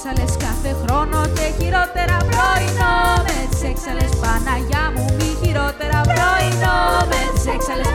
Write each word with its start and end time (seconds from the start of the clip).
έξαλες 0.00 0.36
κάθε 0.36 0.72
χρόνο 0.82 1.18
και 1.36 1.46
χειρότερα 1.58 2.16
πρωινό. 2.30 2.96
Με 3.26 3.38
τις 3.50 3.62
έξαλες 3.62 4.10
Παναγιά 4.22 4.84
μου 4.94 5.04
μη 5.16 5.30
χειρότερα 5.40 6.00
πρωινό. 6.10 6.78
Με 7.10 7.20
τις 7.34 7.46
έξαλες 7.54 7.92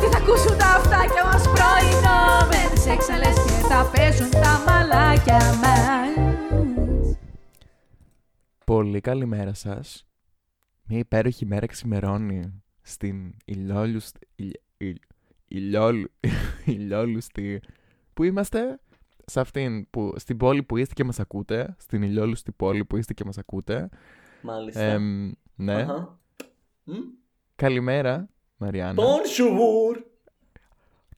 τι 0.00 0.06
θα 0.12 0.18
ακούσουν 0.22 0.58
τα 0.58 0.66
αυτάκια 0.78 1.24
μας 1.24 1.44
πρωινό. 1.54 2.20
Με 2.50 2.60
τις 2.74 2.86
έξαλες 2.86 3.34
και 3.46 3.58
θα 3.70 3.90
παίζουν 3.92 4.30
τα 4.30 4.52
μαλάκια 4.66 5.40
μας. 5.62 6.08
Πολύ 8.64 9.00
καλημέρα 9.00 9.54
σας. 9.54 10.06
Μια 10.82 10.98
υπέροχη 10.98 11.46
μέρα 11.46 11.66
ξημερώνει 11.66 12.62
στην 12.82 13.34
ηλιόλουστη... 13.44 14.18
ηλ- 14.34 14.60
ηλ- 14.76 15.02
ηλιόλου- 15.48 16.12
ηλιόλουστη... 16.76 17.60
Πού 18.14 18.22
είμαστε; 18.22 18.80
Σε 19.26 19.40
αυτήν 19.40 19.90
που, 19.90 20.14
στην 20.16 20.36
πόλη 20.36 20.62
που 20.62 20.76
είστε 20.76 20.94
και 20.94 21.04
μας 21.04 21.20
ακούτε. 21.20 21.74
Στην 21.78 22.02
ηλιόλουστη 22.02 22.52
πόλη 22.52 22.84
που 22.84 22.96
είστε 22.96 23.14
και 23.14 23.24
μας 23.24 23.38
ακούτε. 23.38 23.88
Μάλιστα. 24.42 24.80
Εμ, 24.80 25.32
ναι. 25.54 25.74
Αχα. 25.74 26.18
Μμ. 26.84 26.94
Καλημέρα, 27.54 28.28
Μαριάννα. 28.56 29.02
Bonjour. 29.02 30.02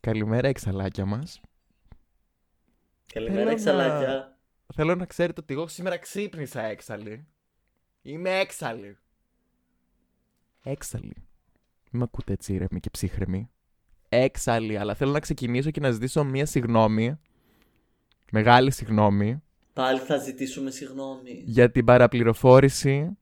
Καλημέρα, 0.00 0.48
εξαλάκια 0.48 1.04
μας. 1.04 1.40
Καλημέρα, 3.12 3.38
Θέλω 3.38 3.50
εξαλάκια. 3.50 4.38
Θέλω 4.74 4.94
να 4.94 5.04
ξέρετε 5.04 5.40
ότι 5.40 5.54
εγώ 5.54 5.68
σήμερα 5.68 5.96
ξύπνησα 5.96 6.62
έξαλλη. 6.62 7.26
Είμαι 8.02 8.30
έξαλλη. 8.38 8.98
Έξαλλη. 10.62 11.14
Μην 11.90 12.02
με 12.02 12.02
ακούτε 12.02 12.32
έτσι 12.32 12.54
ήρεμη 12.54 12.80
και 12.80 12.90
ψύχρεμη. 12.90 13.50
Έξαλλη, 14.08 14.78
αλλά 14.78 14.94
θέλω 14.94 15.12
να 15.12 15.20
ξεκινήσω 15.20 15.70
και 15.70 15.80
να 15.80 15.90
ζητήσω 15.90 16.24
μία 16.24 16.46
συγγνώμη. 16.46 17.18
Μεγάλη 18.32 18.70
συγγνώμη 18.70 19.42
Πάλι 19.72 19.98
θα 19.98 20.16
ζητήσουμε 20.16 20.70
συγγνώμη. 20.70 21.42
για 21.44 21.70
την 21.70 21.84
παραπληροφόρηση 21.84 23.18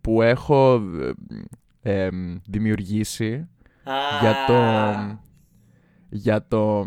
που 0.00 0.22
έχω 0.22 0.82
ε, 1.82 2.04
εμ, 2.04 2.38
δημιουργήσει 2.46 3.48
Α, 3.84 3.94
για 4.20 4.34
το 4.46 4.58
για 6.08 6.46
το 6.48 6.86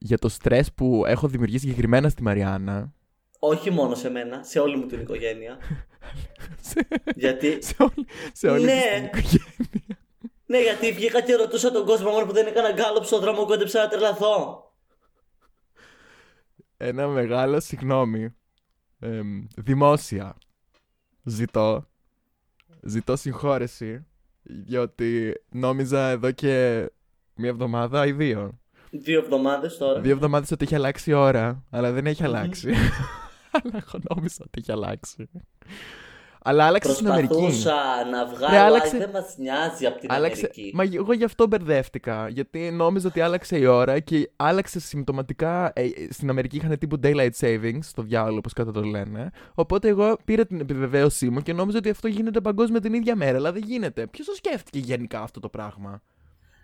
για 0.00 0.18
το 0.18 0.28
στρες 0.28 0.72
που 0.72 1.04
έχω 1.06 1.28
δημιουργήσει 1.28 1.66
συγκεκριμένα 1.66 2.08
στη 2.08 2.22
Μαριάννα 2.22 2.92
Όχι 3.38 3.70
μόνο 3.70 3.94
σε 3.94 4.10
μένα, 4.10 4.42
σε 4.42 4.58
όλη 4.58 4.76
μου 4.76 4.86
την 4.86 5.00
οικογένεια. 5.00 5.58
γιατί. 7.16 7.58
σε 7.62 7.74
όλη, 7.78 8.06
σε 8.32 8.48
όλη 8.48 8.64
Ναι. 8.64 8.72
της 8.72 8.90
την 8.94 9.04
οικογένεια. 9.04 9.98
Ναι, 10.46 10.58
γιατί 10.62 10.92
βγήκα 10.92 11.20
και 11.20 11.34
ρωτούσα 11.34 11.70
τον 11.70 11.86
κόσμο 11.86 12.10
μόνο 12.10 12.26
που 12.26 12.32
δεν 12.32 12.46
έκανα 12.46 12.72
γκάλωπ 12.72 13.04
στον 13.04 13.20
δρόμο 13.20 13.44
κόντεψα 13.44 13.80
να 13.82 13.88
τρελαθώ. 13.88 14.67
Ένα 16.80 17.08
μεγάλο 17.08 17.60
συγγνώμη. 17.60 18.34
Εμ, 18.98 19.46
δημόσια. 19.56 20.36
Ζητώ. 21.22 21.88
Ζητώ 22.82 23.16
συγχώρεση. 23.16 24.06
Γιατί 24.42 25.34
νόμιζα 25.50 26.08
εδώ 26.08 26.30
και 26.30 26.86
μία 27.34 27.48
εβδομάδα 27.48 28.06
ή 28.06 28.12
δύο. 28.12 28.58
Δύο 28.90 29.18
εβδομάδες 29.18 29.76
τώρα. 29.76 30.00
Δύο 30.00 30.12
εβδομάδες 30.12 30.50
ότι 30.50 30.64
έχει 30.64 30.74
αλλάξει 30.74 31.10
η 31.10 31.14
ώρα. 31.14 31.64
Αλλά 31.70 31.92
δεν 31.92 32.06
έχει 32.06 32.24
αλλάξει. 32.24 32.68
αλλά 33.62 33.84
εγώ 33.86 34.00
νόμιζα 34.14 34.42
ότι 34.44 34.58
έχει 34.58 34.72
αλλάξει. 34.72 35.30
Αλλά 36.42 36.64
άλλαξε 36.66 36.92
στην 36.92 37.08
Αμερική. 37.08 37.34
Προσπαθούσα 37.34 37.74
να 38.10 38.26
βγάλω. 38.26 38.50
Ρε, 38.50 38.58
άλλαξε- 38.58 38.94
Άλλαξε... 38.94 38.96
Δεν 38.98 39.10
μας 39.10 39.34
νοιάζει 39.36 39.86
από 39.86 39.98
την 40.00 40.12
Άλλαξε... 40.12 40.50
Αμερική. 40.54 40.70
Μα 40.74 40.82
εγώ 41.00 41.12
γι' 41.12 41.24
αυτό 41.24 41.46
μπερδεύτηκα. 41.46 42.28
Γιατί 42.28 42.70
νόμιζα 42.70 43.08
ότι 43.08 43.20
άλλαξε 43.20 43.58
η 43.58 43.64
ώρα 43.64 43.98
και 44.00 44.30
άλλαξε 44.36 44.80
συμπτωματικά. 44.80 45.70
ε, 45.74 45.82
ε, 45.84 45.88
στην 46.10 46.30
Αμερική 46.30 46.56
είχαν 46.56 46.78
τύπου 46.78 47.00
daylight 47.02 47.30
savings, 47.40 47.78
στο 47.80 48.02
διάλογο 48.02 48.36
όπως 48.36 48.52
κατά 48.52 48.72
το 48.72 48.82
λένε. 48.82 49.30
Οπότε 49.54 49.88
εγώ 49.88 50.16
πήρα 50.24 50.46
την 50.46 50.60
επιβεβαίωσή 50.60 51.30
μου 51.30 51.40
και 51.40 51.52
νόμιζα 51.52 51.78
ότι 51.78 51.90
αυτό 51.90 52.08
γίνεται 52.08 52.40
παγκόσμια 52.40 52.80
την 52.80 52.94
ίδια 52.94 53.16
μέρα. 53.16 53.36
Αλλά 53.38 53.52
δεν 53.52 53.62
γίνεται. 53.66 54.06
Ποιος 54.06 54.26
το 54.26 54.34
σκέφτηκε 54.34 54.78
γενικά 54.78 55.20
αυτό 55.20 55.40
το 55.40 55.48
πράγμα; 55.48 56.02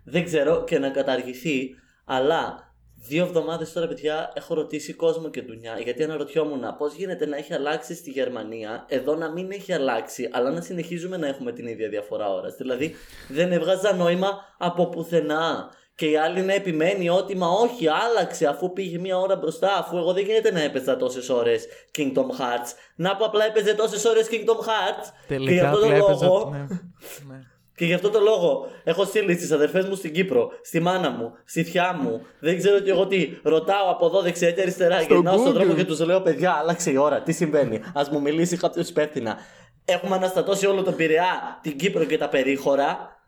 Δεν 0.04 0.24
ξέρω 0.24 0.64
και 0.64 0.78
να 0.78 0.90
καταργηθεί, 0.90 1.70
αλλά 2.04 2.73
δύο 3.06 3.25
εβδομάδες 3.25 3.72
τώρα, 3.72 3.87
παιδιά, 3.87 4.32
έχω 4.34 4.54
ρωτήσει 4.54 4.92
κόσμο 4.92 5.28
και 5.28 5.42
δουλειά. 5.42 5.78
Γιατί 5.82 6.03
αναρωτιόμουν 6.04 6.76
πώς 6.78 6.94
γίνεται 6.94 7.26
να 7.26 7.37
έχει 7.37 7.54
αλλάξει 7.54 7.94
στη 7.94 8.10
Γερμανία, 8.10 8.84
εδώ 8.88 9.15
να 9.15 9.31
μην 9.31 9.50
έχει 9.50 9.72
αλλάξει, 9.72 10.28
αλλά 10.32 10.50
να 10.50 10.60
συνεχίζουμε 10.60 11.16
να 11.16 11.26
έχουμε 11.26 11.53
την 11.53 11.66
ίδια 11.66 11.88
διαφορά 11.88 12.34
ώρας. 12.34 12.54
Δηλαδή, 12.56 12.94
δεν 13.28 13.53
έβγαζα 13.53 13.94
νόημα 13.94 14.54
από 14.59 14.88
πουθενά. 14.88 15.70
Και 15.97 16.06
η 16.06 16.16
άλλη 16.16 16.41
να 16.41 16.53
επιμένει 16.53 17.09
ότι 17.09 17.37
μα 17.37 17.48
όχι, 17.48 17.88
άλλαξε 17.88 18.47
αφού 18.47 18.72
πήγε 18.72 18.98
μία 18.98 19.19
ώρα 19.19 19.37
μπροστά. 19.37 19.76
Αφού 19.78 19.97
εγώ 19.97 20.12
δεν 20.12 20.25
γίνεται 20.25 20.53
να 20.53 20.62
έπαιζα 20.62 20.97
τόσες 20.97 21.28
ώρες 21.28 21.66
Kingdom 21.98 22.41
Hearts. 22.41 22.70
Να 22.97 23.16
που 23.16 23.25
απλά 23.25 23.44
έπαιζε 23.44 23.75
τόσες 23.75 24.04
ώρες 24.04 24.28
Kingdom 24.31 24.59
Hearts. 24.59 25.06
και 25.28 25.34
γι' 25.34 25.47
Τελικά 25.47 25.69
αυτό 25.69 25.81
το 25.81 25.93
έπαιζα. 25.93 26.26
λόγο 26.26 26.50
Ναι. 26.50 26.59
ναι. 27.28 27.53
Και 27.76 27.84
γι' 27.84 27.94
αυτό 27.94 28.10
το 28.10 28.20
λόγο 28.20 28.70
έχω 28.84 29.04
στείλει 29.04 29.34
στις 29.34 29.50
αδερφές 29.52 29.84
μου 29.84 29.94
στην 29.94 30.12
Κύπρο, 30.12 30.50
στη 30.62 30.80
μάνα 30.80 31.10
μου, 31.10 31.32
στη 31.44 31.64
θιά 31.64 31.92
μου. 31.92 32.26
Δεν 32.38 32.58
ξέρω 32.58 32.80
κι 32.80 32.90
εγώ 32.90 33.06
τι. 33.06 33.38
Ρωτάω 33.42 33.90
από 33.90 34.06
εδώ 34.06 34.20
δεξιά 34.20 34.52
και 34.52 34.60
αριστερά. 34.60 35.00
Στο 35.00 35.14
Γυρνάω 35.14 35.38
στον 35.38 35.50
Google. 35.50 35.54
δρόμο 35.54 35.74
και 35.74 35.84
τους 35.84 36.00
λέω: 36.00 36.20
Παιδιά, 36.20 36.52
άλλαξε 36.52 36.90
η 36.90 36.96
ώρα. 36.96 37.22
Τι 37.22 37.32
συμβαίνει; 37.32 37.76
Α 37.76 38.02
μου 38.10 38.20
μιλήσει 38.20 38.56
κάποιος 38.56 38.88
υπεύθυνα. 38.88 39.38
Έχουμε 39.84 40.14
αναστατώσει 40.14 40.66
όλο 40.66 40.82
τον 40.82 40.96
Πειραιά, 40.96 41.58
την 41.62 41.78
Κύπρο 41.78 42.04
και 42.04 42.18
τα 42.18 42.28
περίχωρα. 42.28 43.18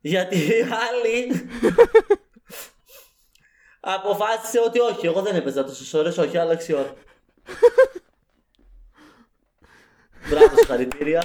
Γιατί 0.00 0.36
η 0.36 0.62
άλλη 0.62 1.48
αποφάσισε 3.96 4.60
ότι 4.66 4.78
όχι, 4.78 5.06
εγώ 5.06 5.22
δεν 5.22 5.36
έπαιζα 5.36 5.64
τόσες 5.64 5.94
ώρες, 5.94 6.18
όχι, 6.18 6.38
άλλαξε 6.38 6.72
η 6.72 6.74
ώρα. 6.74 6.94
Μπράβο, 10.28 10.56
συγχαρητήρια. 10.56 11.22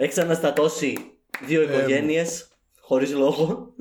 Έχεις 0.00 0.18
αναστατώσει 0.18 1.18
δύο 1.46 1.62
οικογένειες 1.62 2.48
χωρίς 2.80 3.14
λόγο. 3.14 3.74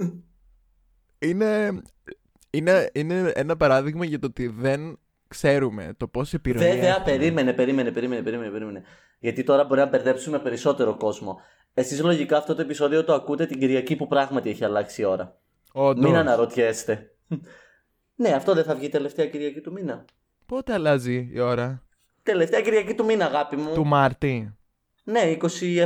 Είναι, 1.20 1.82
είναι, 2.50 2.90
είναι 2.94 3.32
ένα 3.36 3.58
παράδειγμα 3.58 4.06
για 4.06 4.20
το 4.20 4.28
ότι 4.28 4.48
δεν 4.48 5.00
ξέρουμε 5.28 5.94
το 5.98 6.08
πώς 6.08 6.34
επιρροή. 6.34 6.70
Βέβαια, 6.70 6.90
έχουμε. 6.90 7.06
περίμενε, 7.06 7.54
περίμενε, 7.54 7.92
περίμενε, 7.92 8.22
περίμενε, 8.22 8.52
περίμενε. 8.52 8.84
Γιατί 9.20 9.44
τώρα 9.44 9.64
μπορεί 9.64 9.80
να 9.80 9.86
μπερδέψουμε 9.86 10.40
περισσότερο 10.40 10.98
κόσμο. 10.98 11.40
Εσείς 11.74 12.02
λογικά 12.02 12.38
αυτό 12.38 12.56
το 12.56 12.62
επεισόδιο 12.62 13.04
το 13.04 13.14
ακούτε 13.14 13.46
την 13.46 13.60
Κυριακή 13.60 13.96
που 13.96 14.08
πράγματι 14.08 14.50
έχει 14.50 14.64
αλλάξει 14.66 15.02
η 15.02 15.06
ώρα. 15.06 15.38
Όντως. 15.72 16.06
Μην 16.06 16.16
αναρωτιέστε. 16.16 17.16
ναι, 18.16 18.30
αυτό 18.30 18.54
δεν 18.54 18.64
θα 18.64 18.76
βγει 18.76 18.90
τελευταία 18.90 19.28
Κυριακή 19.28 19.62
του 19.62 19.72
μήνα. 19.72 20.06
Πότε 20.46 20.74
αλλάζει 20.74 21.30
η 21.34 21.40
ώρα; 21.40 21.84
Τελευταία 22.24 22.62
Κυριακή 22.62 22.94
του 22.94 23.06
μήνα, 23.06 23.26
αγάπη 23.26 23.56
μου. 23.56 23.74
Του 23.74 23.86
Μάρτη. 23.86 24.54
Ναι, 25.10 25.38
27. 25.42 25.50
Ναι, 25.56 25.84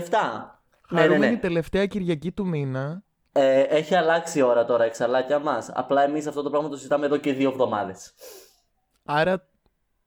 ναι, 0.90 1.02
Χαρούμενη 1.02 1.34
ναι. 1.34 1.40
τελευταία 1.40 1.86
Κυριακή 1.86 2.32
του 2.32 2.48
μήνα. 2.48 3.04
Ε, 3.32 3.60
έχει 3.62 3.96
αλλάξει 3.96 4.40
η 4.40 4.42
ώρα 4.42 4.66
τώρα, 4.66 4.84
εξαλάκια 4.84 5.40
μας. 5.40 5.70
Απλά 5.74 6.04
εμείς 6.04 6.28
αυτό 6.28 6.42
το 6.42 6.50
πράγμα 6.50 6.70
το 6.70 6.76
συζητάμε 6.76 7.06
εδώ 7.06 7.18
και 7.18 7.34
δύο 7.34 7.50
εβδομάδες. 7.50 8.14
Άρα, 9.06 9.48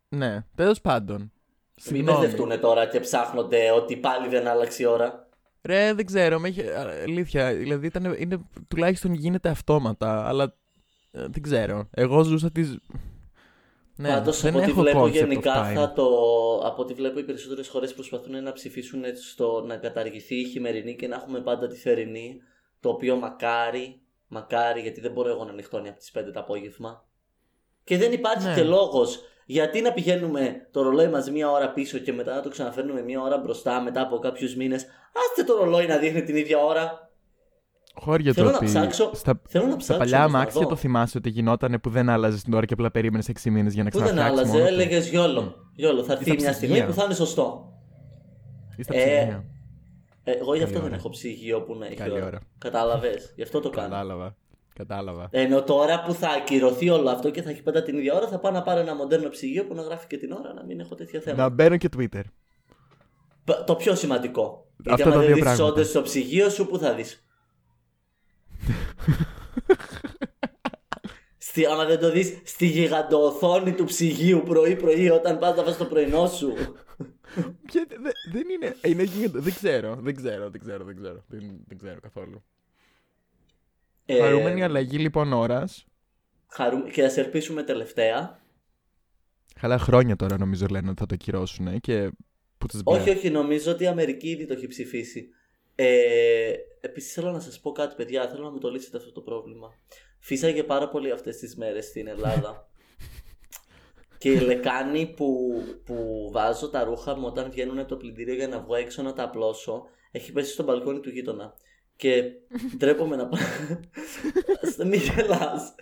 ναι, 0.08 0.44
τέλος 0.54 0.80
πάντων. 0.80 1.18
Μην 1.18 1.30
Συγγνώμη. 1.76 2.18
μπερδευτούν 2.18 2.60
τώρα 2.60 2.86
και 2.86 3.00
ψάχνονται 3.00 3.70
ότι 3.70 3.96
πάλι 3.96 4.28
δεν 4.28 4.46
άλλαξε 4.46 4.82
η 4.82 4.86
ώρα. 4.86 5.28
Ρε, 5.62 5.94
δεν 5.94 6.06
ξέρω, 6.06 6.38
με 6.38 6.48
έχει... 6.48 6.60
α, 6.60 7.02
αλήθεια, 7.02 7.54
δηλαδή 7.54 7.86
ήταν, 7.86 8.16
είναι, 8.18 8.38
τουλάχιστον 8.68 9.12
γίνεται 9.12 9.48
αυτόματα, 9.48 10.28
αλλά 10.28 10.54
ε, 11.10 11.26
δεν 11.30 11.42
ξέρω. 11.42 11.88
Εγώ 11.90 12.22
ζούσα 12.22 12.50
τις... 12.50 12.78
Ναι, 13.98 14.08
Πάντως, 14.08 14.40
δεν 14.40 14.50
από 14.50 14.58
ό,τι 14.62 14.70
έχω 14.70 14.80
βλέπω 14.80 15.02
concept 15.02 15.06
of 15.08 15.12
γενικά 15.12 15.70
time. 15.70 15.74
θα 15.74 15.92
το. 15.92 16.04
Από 16.64 16.82
ό,τι 16.82 16.94
βλέπω 16.94 17.18
οι 17.18 17.24
περισσότερες 17.24 17.68
χώρες 17.68 17.94
προσπαθούν 17.94 18.42
να 18.42 18.52
ψηφίσουν 18.52 19.04
έτσι 19.04 19.28
στο 19.30 19.64
να 19.66 19.76
καταργηθεί 19.76 20.34
η 20.40 20.44
χειμερινή 20.44 20.96
και 20.96 21.06
να 21.08 21.16
έχουμε 21.16 21.40
πάντα 21.40 21.66
τη 21.66 21.76
θερινή. 21.76 22.40
Το 22.80 22.88
οποίο 22.88 23.16
μακάρι, 23.16 24.00
μακάρι, 24.28 24.80
γιατί 24.80 25.00
δεν 25.00 25.12
μπορώ 25.12 25.28
εγώ 25.28 25.44
να 25.44 25.52
νυχτώνει 25.52 25.88
από 25.88 25.98
τις 25.98 26.10
5 26.10 26.30
το 26.32 26.40
απόγευμα. 26.40 27.04
Και 27.84 27.96
δεν 27.96 28.12
υπάρχει 28.12 28.46
Ναι. 28.46 28.54
και 28.54 28.62
λόγος 28.62 29.20
γιατί 29.46 29.80
να 29.80 29.92
πηγαίνουμε 29.92 30.68
το 30.70 30.82
ρολόι 30.82 31.08
μας 31.08 31.30
μία 31.30 31.50
ώρα 31.50 31.72
πίσω 31.72 31.98
και 31.98 32.12
μετά 32.12 32.34
να 32.34 32.40
το 32.42 32.48
ξαναφέρνουμε 32.48 33.02
μία 33.02 33.20
ώρα 33.20 33.38
μπροστά 33.38 33.80
μετά 33.80 34.00
από 34.00 34.18
κάποιους 34.18 34.56
μήνες. 34.56 34.86
Άστε 35.12 35.44
το 35.44 35.56
ρολόι 35.56 35.86
να 35.86 35.96
δείχνει 35.96 36.22
την 36.22 36.36
ίδια 36.36 36.58
ώρα. 36.58 37.05
Χώρια 38.00 38.32
Θέλω 38.32 38.46
το 38.46 38.50
να 38.52 38.56
ότι 38.56 38.66
ψάξω- 38.66 39.14
στα, 39.14 39.40
Θέλω 39.48 39.64
να 39.64 39.70
στα 39.70 39.78
ψάξω. 39.78 39.98
παλιά 39.98 40.18
όμως 40.18 40.32
να 40.32 40.38
αμάξια 40.38 40.60
δω. 40.60 40.66
το 40.68 40.76
θυμάσαι 40.76 41.18
ότι 41.18 41.28
γινόταν 41.30 41.78
που 41.82 41.90
δεν 41.90 42.08
άλλαζες 42.08 42.42
την 42.42 42.54
ώρα 42.54 42.66
και 42.66 42.72
απλά 42.72 42.90
περίμενες 42.90 43.28
6 43.28 43.50
μήνες 43.50 43.74
για 43.74 43.82
να 43.82 43.90
Πού 43.90 43.98
δεν 43.98 44.06
ξαναφτιάξεις. 44.06 44.44
άλλαζε, 44.44 44.58
μόνο 44.58 44.68
του. 44.68 44.74
έλεγες 44.74 45.08
γιόλο. 45.08 45.54
Γιόλο, 45.74 46.04
θα 46.04 46.12
έρθει 46.12 46.24
στα 46.24 46.34
μια 46.34 46.52
στιγμή 46.52 46.74
ψυγεία. 46.74 46.86
που 46.92 46.98
θα 46.98 47.04
είναι 47.04 47.14
σωστό. 47.14 47.72
Ή 48.76 48.82
στα 48.82 48.94
Ε, 48.94 48.98
ψυγεία. 48.98 49.44
Ε, 50.24 50.32
εγώ 50.32 50.54
γι' 50.54 50.62
αυτό 50.62 50.72
Καλή 50.74 50.74
δεν 50.74 50.84
ώρα. 50.84 50.94
έχω 50.94 51.08
ψυγείο 51.08 51.62
που 51.62 51.74
να 51.78 51.86
έχει 51.86 51.94
Καλή 51.94 52.12
ώρα. 52.12 52.26
ώρα. 52.26 52.38
Κατάλαβες. 52.58 53.32
Γι' 53.36 53.42
αυτό 53.42 53.60
το 53.60 53.70
κάνω. 53.70 53.88
Κατάλαβα. 53.88 54.36
Κατάλαβα. 54.74 55.28
Ενώ 55.30 55.62
τώρα 55.62 56.02
που 56.02 56.12
θα 56.12 56.28
ακυρωθεί 56.28 56.88
όλο 56.90 57.10
αυτό 57.10 57.30
και 57.30 57.42
θα 57.42 57.50
έχει 57.50 57.62
πάντα 57.62 57.82
την 57.82 57.98
ίδια 57.98 58.14
ώρα, 58.14 58.28
θα 58.28 58.38
πάω 58.38 58.52
να 58.52 58.62
πάρω 58.62 58.80
ένα 58.80 58.94
μοντέρνο 58.94 59.28
ψυγείο 59.28 59.64
που 59.64 59.74
να 59.74 59.82
γράφει 59.82 60.06
και 60.06 60.16
την 60.16 60.32
ώρα 60.32 60.52
να 60.54 60.64
μην 60.64 60.80
έχω 60.80 60.94
τέτοια 60.94 61.20
θέματα. 61.20 61.42
Να 61.42 61.48
μπαίνω 61.48 61.76
και 61.76 61.88
Twitter. 61.96 62.22
Π- 63.44 63.64
Το 63.66 63.74
πιο 63.74 63.94
σημαντικό. 63.94 64.66
Γιατί 64.76 64.90
Αυτά 65.02 65.04
άμα 65.04 65.12
τα 65.12 65.18
δεν 65.18 65.26
δύο 65.26 65.34
δεις 65.34 65.44
πράγματα. 65.44 65.72
όντως 65.72 65.88
στο 65.88 66.02
ψυγείο 66.02 66.48
σου, 66.50 66.66
πού 66.66 66.78
θα 66.78 66.94
δεις; 66.94 67.25
Στη, 71.38 71.66
άμα 71.66 71.84
δεν 71.84 71.98
το 71.98 72.10
δεις 72.10 72.38
στη 72.44 72.66
γιγαντοοθόνη 72.66 73.72
του 73.72 73.84
ψυγείου 73.84 74.42
πρωί-πρωί 74.44 75.10
όταν 75.10 75.38
πας 75.38 75.56
να 75.56 75.62
φας 75.62 75.76
το 75.76 75.84
πρωινό 75.84 76.26
σου. 76.26 76.52
Ποια- 77.66 77.86
δε- 77.88 78.10
δεν 78.32 78.48
είναι. 78.50 78.76
είναι 78.84 79.02
γίγαντα- 79.02 79.40
δεν 79.40 79.54
ξέρω, 79.54 79.94
δεν 80.00 80.14
ξέρω, 80.16 80.50
δεν 80.50 80.60
ξέρω, 80.60 80.84
δεν 80.84 80.96
ξέρω. 80.96 81.24
Δεν, 81.28 81.40
δεν 81.66 81.78
ξέρω 81.78 82.00
καθόλου. 82.00 82.44
Ε, 84.06 84.20
Χαρούμενη 84.20 84.62
αλλαγή 84.62 84.98
λοιπόν 84.98 85.32
ώρας. 85.32 85.86
χαρού- 86.48 86.90
Και 86.90 87.04
ας 87.04 87.16
ελπίσουμε 87.16 87.62
τελευταία. 87.62 88.40
Καλά 89.60 89.78
χρόνια 89.78 90.16
τώρα 90.16 90.38
νομίζω 90.38 90.66
λένε 90.70 90.88
ότι 90.90 90.98
θα 91.00 91.06
το 91.06 91.16
κυρώσουν 91.16 91.80
και. 91.80 92.10
Που 92.58 92.66
τις 92.66 92.80
Όχι, 92.84 93.10
όχι, 93.10 93.30
νομίζω 93.30 93.72
ότι 93.72 93.84
η 93.84 93.86
Αμερική 93.86 94.28
ήδη 94.28 94.46
το 94.46 94.52
έχει 94.52 94.66
ψηφίσει. 94.66 95.28
Ε, 95.78 96.54
Επίσης 96.80 97.12
θέλω 97.12 97.30
να 97.30 97.40
σας 97.40 97.60
πω 97.60 97.72
κάτι, 97.72 97.94
παιδιά. 97.94 98.28
Θέλω 98.28 98.42
να 98.42 98.50
μου 98.50 98.58
το 98.58 98.70
λύσετε 98.70 98.96
αυτό 98.96 99.12
το 99.12 99.20
πρόβλημα. 99.20 99.74
Φύσαγε 100.18 100.62
πάρα 100.62 100.88
πολύ 100.88 101.10
αυτές 101.10 101.36
τις 101.36 101.56
μέρες 101.56 101.84
στην 101.84 102.06
Ελλάδα. 102.06 102.68
και 104.18 104.30
η 104.30 104.38
λεκάνη 104.38 105.06
που, 105.06 105.62
που 105.84 106.28
βάζω 106.32 106.70
τα 106.70 106.84
ρούχα 106.84 107.16
μου 107.16 107.26
όταν 107.26 107.50
βγαίνουν 107.50 107.78
από 107.78 107.88
το 107.88 107.96
πλυντήριο 107.96 108.34
για 108.34 108.48
να 108.48 108.60
βγω 108.60 108.74
έξω 108.74 109.02
να 109.02 109.12
τα 109.12 109.22
απλώσω 109.22 109.86
έχει 110.10 110.32
πέσει 110.32 110.52
στο 110.52 110.62
μπαλκόνι 110.62 111.00
του 111.00 111.10
γείτονα. 111.10 111.54
Και 111.96 112.22
ντρέπομαι 112.76 113.16
να 113.16 113.26
πάω. 113.26 113.40
Μη 114.88 114.96
γελάς. 114.96 115.74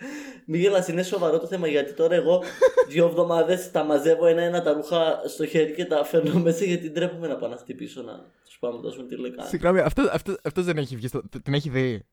Μη 0.45 0.57
γελάς, 0.57 0.87
είναι 0.87 1.03
σοβαρό 1.03 1.39
το 1.39 1.47
θέμα 1.47 1.67
γιατί 1.67 1.93
τώρα 1.93 2.15
εγώ 2.15 2.43
δύο 2.87 3.05
εβδομάδες 3.05 3.71
τα 3.71 3.83
μαζεύω 3.83 4.25
ένα-ένα 4.25 4.61
τα 4.61 4.73
ρούχα 4.73 5.21
στο 5.25 5.45
χέρι 5.45 5.73
και 5.73 5.85
τα 5.85 6.03
φέρνω 6.03 6.39
μέσα 6.39 6.65
γιατί 6.65 6.89
ντρέπομαι 6.89 7.27
να 7.27 7.35
πάω 7.35 7.49
να 7.49 7.57
χτυπήσω 7.57 8.01
να 8.01 8.25
τους 8.45 8.57
πάω 8.59 8.71
να 8.71 8.77
μου 8.77 8.83
δώσουν 8.83 9.07
τη 9.07 9.15
λεκάνη. 9.15 9.49
Συγγνώμη, 9.49 9.79
αυτό, 9.79 10.09
αυτό, 10.11 10.35
αυτός 10.43 10.65
δεν 10.65 10.77
έχει 10.77 10.95
βγει. 10.95 11.07
Στο, 11.07 11.21
την 11.43 11.53
έχει 11.53 11.69
δει. 11.69 12.03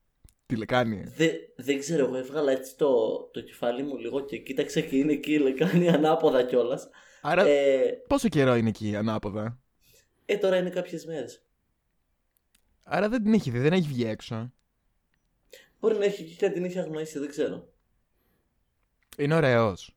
Τι 0.47 0.57
λεκάνη. 0.57 1.13
Δε, 1.17 1.29
δεν 1.57 1.79
ξέρω, 1.79 2.05
εγώ 2.05 2.17
έβγαλα 2.17 2.53
έτσι 2.53 2.77
το, 2.77 3.19
το 3.33 3.41
κεφάλι 3.41 3.83
μου 3.83 3.97
λίγο 3.97 4.21
και 4.25 4.39
κοίταξα 4.39 4.81
και 4.81 4.97
είναι 4.97 5.13
εκεί 5.13 5.33
η 5.33 5.39
λεκάνη 5.39 5.89
ανάποδα 5.89 6.43
κιόλας. 6.43 6.89
Άρα, 7.23 7.47
Ε, 7.47 8.03
πόσο 8.07 8.29
καιρό 8.29 8.55
είναι 8.55 8.69
εκεί 8.69 8.97
ανάποδα; 8.97 9.61
ε, 10.27 10.37
τώρα 10.37 10.57
είναι 10.57 10.71
κάποιες 10.71 11.07
μέρες. 11.07 11.43
Άρα 12.83 13.09
δεν 13.09 13.23
την 13.23 13.33
έχει 13.33 13.51
δει, 13.51 13.59
δεν 13.59 13.73
έχει 13.73 13.89
βγει 13.89 14.05
έξω. 14.05 14.53
Μπορεί 15.81 15.99
να 15.99 16.05
έχει 16.05 16.25
βγει 16.25 16.35
και 16.35 16.47
να 16.47 16.53
την 16.53 16.65
έχει 16.65 16.79
αγνοήσει, 16.79 17.19
δεν 17.19 17.29
ξέρω. 17.29 17.69
Είναι 19.17 19.35
ωραίος. 19.35 19.97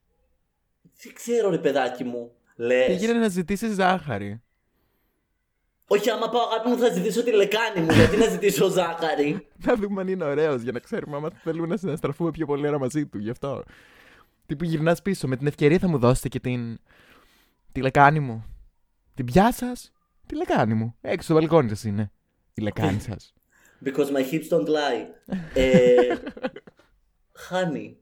Δεν 1.02 1.14
ξέρω, 1.14 1.50
ρε 1.50 1.58
παιδάκι 1.58 2.04
μου. 2.04 2.30
Λες. 2.56 2.86
Πήγαινε 2.86 3.12
να 3.12 3.28
ζητήσεις 3.28 3.74
ζάχαρη. 3.74 4.40
Όχι, 5.88 6.10
άμα 6.10 6.28
πάω 6.28 6.42
αγάπη 6.42 6.68
μου, 6.68 6.78
θα 6.78 6.92
ζητήσω 6.92 7.22
τη 7.22 7.32
λεκάνη 7.32 7.80
μου. 7.80 7.92
γιατί 7.92 8.16
να 8.16 8.26
ζητήσω 8.26 8.68
ζάχαρη; 8.68 9.46
Να 9.66 9.74
δούμε 9.74 10.00
αν 10.00 10.08
είναι 10.08 10.24
ωραίος 10.24 10.62
για 10.62 10.72
να 10.72 10.78
ξέρουμε 10.78 11.16
άμα 11.16 11.30
θέλουμε 11.30 11.66
να 11.66 11.76
συναστραφούμε 11.76 12.30
πιο 12.30 12.46
πολύ 12.46 12.68
ώρα 12.68 12.78
μαζί 12.78 13.06
του. 13.06 13.18
Γι' 13.18 13.30
αυτό. 13.30 13.62
Τι 14.46 14.56
που 14.56 14.64
γυρνάς 14.64 15.02
πίσω. 15.02 15.28
Με 15.28 15.36
την 15.36 15.46
ευκαιρία 15.46 15.78
θα 15.78 15.88
μου 15.88 15.98
δώσετε 15.98 16.28
και 16.28 16.40
την. 16.40 16.78
τη 17.72 17.80
λεκάνη 17.80 18.20
μου. 18.20 18.44
Την 19.14 19.24
πιάσας; 19.24 19.92
Τη 20.26 20.36
λεκάνη 20.36 20.74
μου. 20.74 20.96
Έξω 21.00 21.22
στο 21.22 21.34
μπαλκόνι 21.34 21.68
σας 21.68 21.84
είναι. 21.84 22.10
Η 22.58 22.62
λεκάνη 22.62 23.00
σας. 23.00 23.34
Because 23.84 24.10
my 24.10 24.30
hips 24.30 24.48
don't 24.48 24.68
lie. 24.68 25.06
ε, 25.54 26.16
χάνει. 27.32 28.00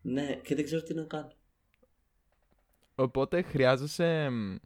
Ναι, 0.00 0.34
και 0.34 0.54
δεν 0.54 0.64
ξέρω 0.64 0.82
τι 0.82 0.94
να 0.94 1.02
κάνω. 1.02 1.32
Οπότε 2.94 3.42
χρειάζεσαι 3.42 4.28
μ, 4.30 4.56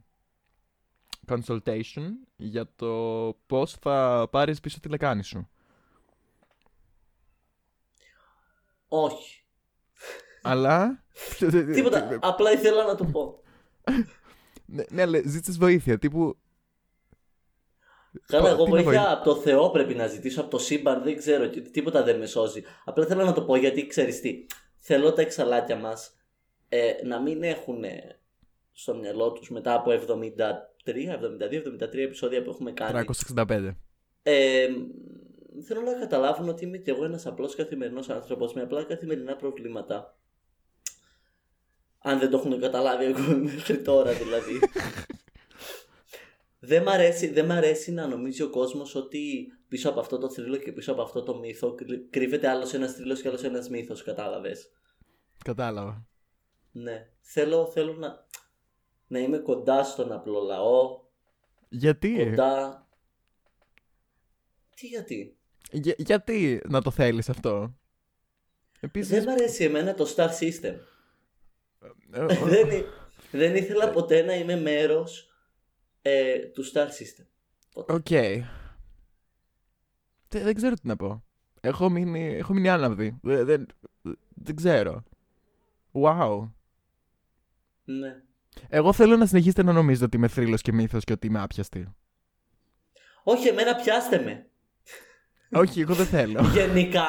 consultation 1.26 2.08
για 2.36 2.72
το 2.76 2.92
πώς 3.46 3.72
θα 3.72 4.28
πάρεις 4.30 4.60
πίσω 4.60 4.80
τη 4.80 4.88
λεκάνη 4.88 5.24
σου. 5.24 5.48
Όχι. 8.88 9.44
Αλλά... 10.42 11.04
Τίποτα. 11.72 12.18
Απλά 12.22 12.52
ήθελα 12.52 12.84
να 12.84 12.94
το 12.94 13.04
πω. 13.04 13.42
Ναι, 14.66 14.84
ναι, 14.88 15.02
αλλά 15.02 15.20
ζήτησες 15.24 15.58
βοήθεια. 15.58 15.98
Τύπου, 15.98 16.38
Καλά, 18.26 18.42
Πω, 18.42 18.48
εγώ 18.48 18.64
τι 18.64 18.70
να 18.70 18.82
βοήθεια 18.82 19.02
βοη- 19.02 19.12
από 19.12 19.24
το 19.24 19.36
Θεό 19.36 19.70
πρέπει 19.70 19.94
να 19.94 20.06
ζητήσω, 20.06 20.40
από 20.40 20.50
το 20.50 20.58
σύμπαν 20.58 21.02
δεν 21.02 21.16
ξέρω, 21.16 21.48
τι- 21.48 21.70
τίποτα 21.70 22.02
δεν 22.02 22.18
με 22.18 22.26
σώζει. 22.26 22.62
Απλά 22.84 23.06
θέλω 23.06 23.24
να 23.24 23.32
το 23.32 23.42
πω 23.42 23.56
γιατί 23.56 23.86
ξέρεις 23.86 24.20
τι. 24.20 24.46
Θέλω 24.78 25.12
τα 25.12 25.22
εξαλάκια 25.22 25.76
μας 25.76 26.16
ε, 26.68 26.92
να 27.04 27.20
μην 27.20 27.42
έχουν 27.42 27.84
στο 28.72 28.94
μυαλό 28.96 29.32
τους 29.32 29.50
μετά 29.50 29.74
από 29.74 29.90
73, 29.90 31.12
72, 31.18 31.62
73 31.62 31.94
επεισόδια 32.02 32.42
που 32.42 32.50
έχουμε 32.50 32.72
κάνει. 32.72 33.04
365. 33.36 33.76
Ε, 34.22 34.68
θέλω 35.66 35.80
να 35.80 35.92
καταλάβουν 35.92 36.48
ότι 36.48 36.64
είμαι 36.64 36.78
κι 36.78 36.90
εγώ 36.90 37.04
ένας 37.04 37.26
απλός 37.26 37.54
καθημερινός 37.54 38.08
άνθρωπος 38.10 38.52
με 38.52 38.62
απλά 38.62 38.84
καθημερινά 38.84 39.36
προβλήματα. 39.36 40.16
Αν 41.98 42.18
δεν 42.18 42.30
το 42.30 42.36
έχουν 42.36 42.60
καταλάβει 42.60 43.04
εγώ 43.04 43.36
μέχρι 43.36 43.78
τώρα 43.78 44.12
δηλαδή. 44.12 44.58
δεν, 46.64 46.82
μ 46.82 46.88
αρέσει, 46.88 47.28
δεν 47.28 47.44
μ' 47.46 47.50
αρέσει 47.52 47.92
να 47.92 48.06
νομίζει 48.06 48.42
ο 48.42 48.50
κόσμος 48.50 48.94
ότι 48.94 49.46
πίσω 49.68 49.88
από 49.90 50.00
αυτό 50.00 50.18
το 50.18 50.30
θρύλο 50.30 50.56
και 50.56 50.72
πίσω 50.72 50.92
από 50.92 51.02
αυτό 51.02 51.22
το 51.22 51.38
μύθο 51.38 51.74
κρυ- 51.74 52.10
κρύβεται 52.10 52.48
άλλος 52.48 52.74
ένας 52.74 52.92
θρύλος 52.92 53.20
και 53.20 53.28
άλλος 53.28 53.42
ένας 53.42 53.68
μύθος, 53.68 54.02
κατάλαβες; 54.02 54.70
Κατάλαβα. 55.44 56.06
Ναι. 56.72 57.08
Θέλω, 57.20 57.66
θέλω 57.66 57.92
να, 57.92 58.26
να 59.06 59.18
είμαι 59.18 59.38
κοντά 59.38 59.84
στον 59.84 60.12
απλό 60.12 60.40
λαό, 60.40 61.00
Γιατί; 61.68 62.24
κοντά... 62.28 62.86
Τι 64.76 64.86
γιατί; 64.86 65.36
Για- 65.72 65.94
γιατί 65.98 66.62
να 66.68 66.82
το 66.82 66.90
θέλεις 66.90 67.28
αυτό; 67.28 67.76
Επίσης... 68.80 69.08
Δεν 69.10 69.22
μ' 69.24 69.28
αρέσει 69.28 69.64
εμένα 69.64 69.94
το 69.94 70.14
star 70.16 70.28
system. 70.28 70.74
ε, 72.12 72.20
ο- 72.20 72.26
δεν, 72.46 72.70
εί- 72.70 72.84
δεν 73.30 73.56
ήθελα 73.56 73.90
ποτέ 73.90 74.22
να 74.22 74.34
είμαι 74.34 74.56
μέρος 74.56 75.26
ε, 76.02 76.38
του 76.38 76.64
star 76.72 76.86
system. 76.86 77.26
OK. 77.74 78.08
Δεν, 80.28 80.42
δεν 80.42 80.54
ξέρω 80.54 80.74
τι 80.74 80.86
να 80.86 80.96
πω. 80.96 81.24
Έχω 81.60 81.90
μείνει, 81.90 82.34
έχω 82.36 82.52
μείνει 82.52 82.68
άναυδη. 82.68 83.18
Δεν, 83.22 83.44
δεν, 83.44 83.66
δεν 84.28 84.56
ξέρω. 84.56 85.02
Wow. 85.92 86.50
Ναι. 87.84 88.22
Εγώ 88.68 88.92
θέλω 88.92 89.16
να 89.16 89.26
συνεχίσετε 89.26 89.62
να 89.62 89.72
νομίζετε 89.72 90.04
ότι 90.04 90.16
είμαι 90.16 90.28
θρύλος 90.28 90.60
και 90.62 90.72
μύθος 90.72 91.04
και 91.04 91.12
ότι 91.12 91.26
είμαι 91.26 91.40
άπιαστη. 91.40 91.94
Όχι, 93.22 93.48
εμένα 93.48 93.74
πιάστε 93.74 94.20
με. 94.22 94.46
Όχι, 95.60 95.80
εγώ 95.80 95.94
δεν 95.94 96.06
θέλω. 96.06 96.40
Γενικά. 96.54 97.04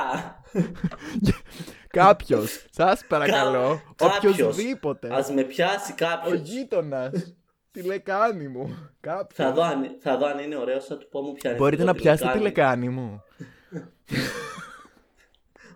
Κάποιος, 1.88 2.66
σας 2.70 3.06
παρακαλώ, 3.08 3.82
κάποιος. 3.96 4.34
οποιοδήποτε. 4.34 5.14
Ας 5.16 5.32
με 5.32 5.44
πιάσει 5.44 5.92
Ο 5.92 5.96
κάποιο. 5.98 6.34
γείτονας. 6.34 7.36
Τη 7.74 7.82
λεκάνη 7.82 8.48
μου. 8.48 8.90
Κάποιος. 9.00 9.48
Θα 9.48 9.52
δω, 9.54 9.62
αν, 9.64 9.98
θα 10.00 10.18
δω 10.18 10.26
αν 10.26 10.40
είναι 10.40 10.56
ωραίο, 10.56 10.82
θα 10.82 10.98
του 10.98 11.10
πω 11.10 11.22
μου 11.22 11.34
πιάνεις. 11.34 11.60
Μπορείτε 11.60 11.84
να 11.84 11.94
πιάσετε 11.94 12.32
τη 12.32 12.40
λεκάνη 12.40 12.90
μου. 12.90 13.22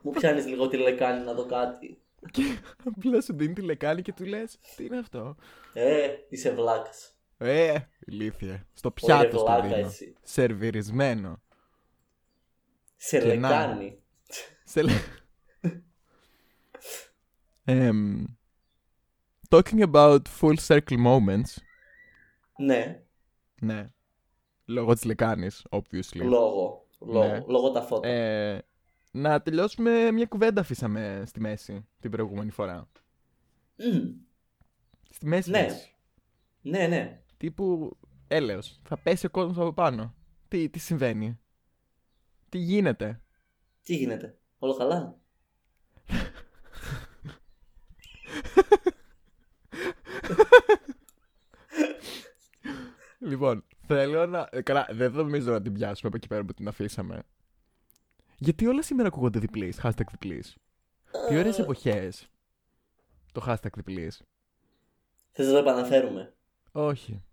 Μου 0.02 0.12
πιάνεις 0.12 0.46
λίγο 0.46 0.68
τη 0.68 0.78
λεκάνη 0.78 1.24
να 1.24 1.34
δω 1.34 1.46
κάτι. 1.46 2.02
Και 2.32 2.58
απλά 2.86 3.22
σου 3.22 3.36
δίνει 3.36 3.54
τη 3.54 3.62
λεκάνη 3.62 4.02
και 4.02 4.14
του 4.14 4.26
λες: 4.26 4.60
Τι 4.76 4.86
είναι 4.86 4.98
αυτό; 4.98 5.36
Ε, 5.74 6.08
είσαι 6.30 6.52
βλάκας. 6.52 7.16
Ε, 7.38 7.76
ηλίθεια. 8.00 8.68
Στο 8.74 8.92
πιάτο 8.92 9.38
στο 9.38 9.46
βλάκα 9.46 9.62
δίνω. 9.62 9.76
εσύ. 9.76 10.16
Σερβιρισμένο. 10.24 11.42
Σε 12.96 13.20
Και 13.20 13.34
να. 13.34 13.50
λεκάνη. 13.50 14.00
Σε 14.64 14.82
λε... 14.82 14.92
Εμ, 17.64 18.24
talking 19.50 19.82
about 19.94 20.22
full 20.40 20.56
circle 20.68 20.98
moments. 21.06 21.52
Ναι, 22.58 23.04
Ναι. 23.62 23.92
Λόγω 24.66 24.94
της 24.94 25.04
λεκάνης, 25.04 25.66
obviously. 25.70 26.22
λόγω. 26.22 26.88
Λόγω, 27.00 27.28
Ναι. 27.28 27.44
λόγω 27.48 27.72
τα 27.72 27.82
φώτα. 27.82 28.08
Ε, 28.08 28.62
να 29.12 29.42
τελειώσουμε 29.42 30.12
μια 30.12 30.26
κουβέντα 30.26 30.62
αφήσαμε 30.62 31.24
στη 31.26 31.40
μέση 31.40 31.88
την 32.00 32.12
προηγούμενη 32.12 32.52
φορά. 32.52 32.90
Μμ. 33.76 34.10
Στη 35.10 35.26
μέση 35.28 35.50
Ναι. 35.50 35.62
μέση. 35.62 35.96
Ναι, 36.62 36.88
ναι. 36.88 37.22
Τύπου 37.38 37.98
έλεος. 38.28 38.80
Θα 38.84 38.98
πέσει 38.98 39.26
ο 39.26 39.30
κόσμος 39.30 39.58
από 39.58 39.74
πάνω. 39.74 40.14
Τι, 40.48 40.70
τι 40.70 40.80
συμβαίνει; 40.80 41.40
Τι 42.50 42.58
γίνεται; 42.58 43.22
Τι 43.84 43.96
γίνεται; 43.96 44.38
Όλο 44.60 44.76
καλά; 44.76 45.18
Λοιπόν, 53.28 53.64
θέλω 53.86 54.26
να... 54.26 54.50
ε, 54.52 54.62
Καλά, 54.62 54.88
δεν 54.92 55.12
νομίζω 55.12 55.52
να 55.52 55.62
την 55.62 55.74
πιάσουμε 55.74 56.08
από 56.08 56.18
εκεί 56.18 56.28
πέρα 56.28 56.44
που 56.44 56.54
την 56.54 56.68
αφήσαμε. 56.68 57.24
Γιατί 58.38 58.68
όλα 58.68 58.82
σήμερα 58.82 59.08
ακούγονται 59.08 59.40
διπλής, 59.40 59.80
hashtag 59.84 60.06
διπλής. 60.12 60.58
Τι 61.28 61.38
ωραίες 61.38 61.60
εποχές. 61.60 62.28
Το 63.32 63.44
hashtag 63.48 63.74
διπλής. 63.76 64.24
Θες 65.32 65.46
να 65.46 65.52
το 65.52 65.58
επαναφέρουμε; 65.58 66.36
Όχι. 66.72 67.24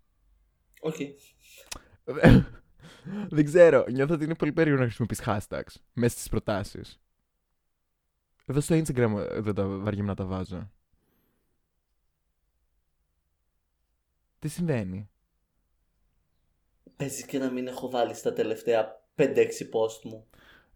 Όχι. 0.81 1.15
Δεν 3.29 3.45
ξέρω. 3.45 3.85
Νιώθω 3.89 4.13
ότι 4.13 4.23
είναι 4.23 4.35
πολύ 4.35 4.53
περίεργο 4.53 4.79
να 4.79 4.85
χρησιμοποιείς 4.85 5.21
hashtags 5.25 5.75
μέσα 5.93 6.17
στις 6.17 6.29
προτάσεις. 6.29 6.99
Εδώ 8.45 8.59
στο 8.61 8.75
Instagram 8.75 9.27
ε, 9.29 9.39
δεν 9.39 9.53
τα 9.53 9.67
βαριέμαι 9.67 10.07
να 10.07 10.15
τα 10.15 10.25
βάζω. 10.25 10.71
Τι 14.39 14.47
συμβαίνει; 14.47 15.09
Παίζει 16.97 17.25
και 17.25 17.37
να 17.39 17.51
μην 17.51 17.67
έχω 17.67 17.89
βάλει 17.89 18.13
στα 18.13 18.33
τελευταία 18.33 18.85
5-6 19.15 19.23
post 19.73 20.01
μου. 20.03 20.25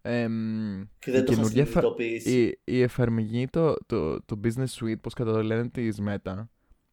Εμ, 0.02 0.82
Και 1.00 1.12
δεν 1.12 1.22
η 1.22 1.24
το 1.24 1.32
είχα 1.32 1.42
καινούργια 1.42 1.62
εφα- 1.62 1.72
συνειδητοποιήσει. 1.72 2.42
η, 2.42 2.60
η 2.64 2.82
εφαρμογή, 2.82 3.48
το, 3.48 3.76
το, 3.86 4.22
το 4.22 4.40
Business 4.44 4.66
Suite, 4.80 5.00
πώς 5.02 5.14
κατά 5.14 5.32
το 5.32 5.44
λένε 5.44 5.70
της 5.70 6.00
Meta, 6.08 6.48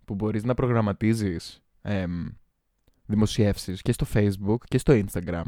που 0.04 0.14
μπορείς 0.14 0.44
να 0.44 0.54
προγραμματίζεις 0.54 1.62
εμ, 1.82 2.26
δημοσιεύσεις 3.06 3.82
και 3.82 3.92
στο 3.92 4.06
Facebook 4.14 4.56
και 4.68 4.78
στο 4.78 4.92
Instagram. 5.04 5.42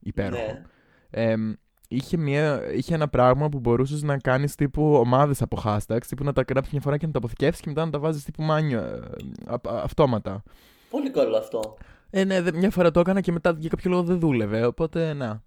Υπέροχο. 0.00 0.42
Ναι. 0.42 0.62
Εμ, 1.10 1.52
είχε, 1.88 2.16
μια, 2.16 2.72
είχε 2.72 2.94
ένα 2.94 3.08
πράγμα 3.08 3.48
που 3.48 3.58
μπορούσες 3.58 4.02
να 4.02 4.16
κάνεις 4.18 4.54
τύπου 4.54 4.92
ομάδες 4.94 5.42
από 5.42 5.62
hashtags, 5.64 6.04
τύπου 6.08 6.24
να 6.24 6.32
τα 6.32 6.44
γράψεις 6.48 6.72
μια 6.72 6.82
φορά 6.82 6.96
και 6.96 7.06
να 7.06 7.12
τα 7.12 7.18
αποθηκεύσεις 7.18 7.60
και 7.62 7.68
μετά 7.68 7.84
να 7.84 7.90
τα 7.90 7.98
βάζεις 7.98 8.24
τύπου 8.24 8.42
μάνιο, 8.42 8.78
ε, 8.80 9.00
α- 9.46 9.54
α- 9.74 9.82
αυτόματα. 9.82 10.42
Πολύ 10.90 11.10
καλό 11.10 11.36
αυτό. 11.36 11.76
Ε, 12.10 12.24
ναι, 12.24 12.42
δε- 12.42 12.52
μια 12.52 12.70
φορά 12.70 12.90
το 12.90 13.00
έκανα 13.00 13.20
και 13.20 13.32
μετά 13.32 13.54
για 13.58 13.68
κάποιο 13.68 13.90
λόγο 13.90 14.02
δεν 14.02 14.18
δούλευε, 14.20 14.64
οπότε 14.64 15.12
να. 15.12 15.26
Α, 15.28 15.42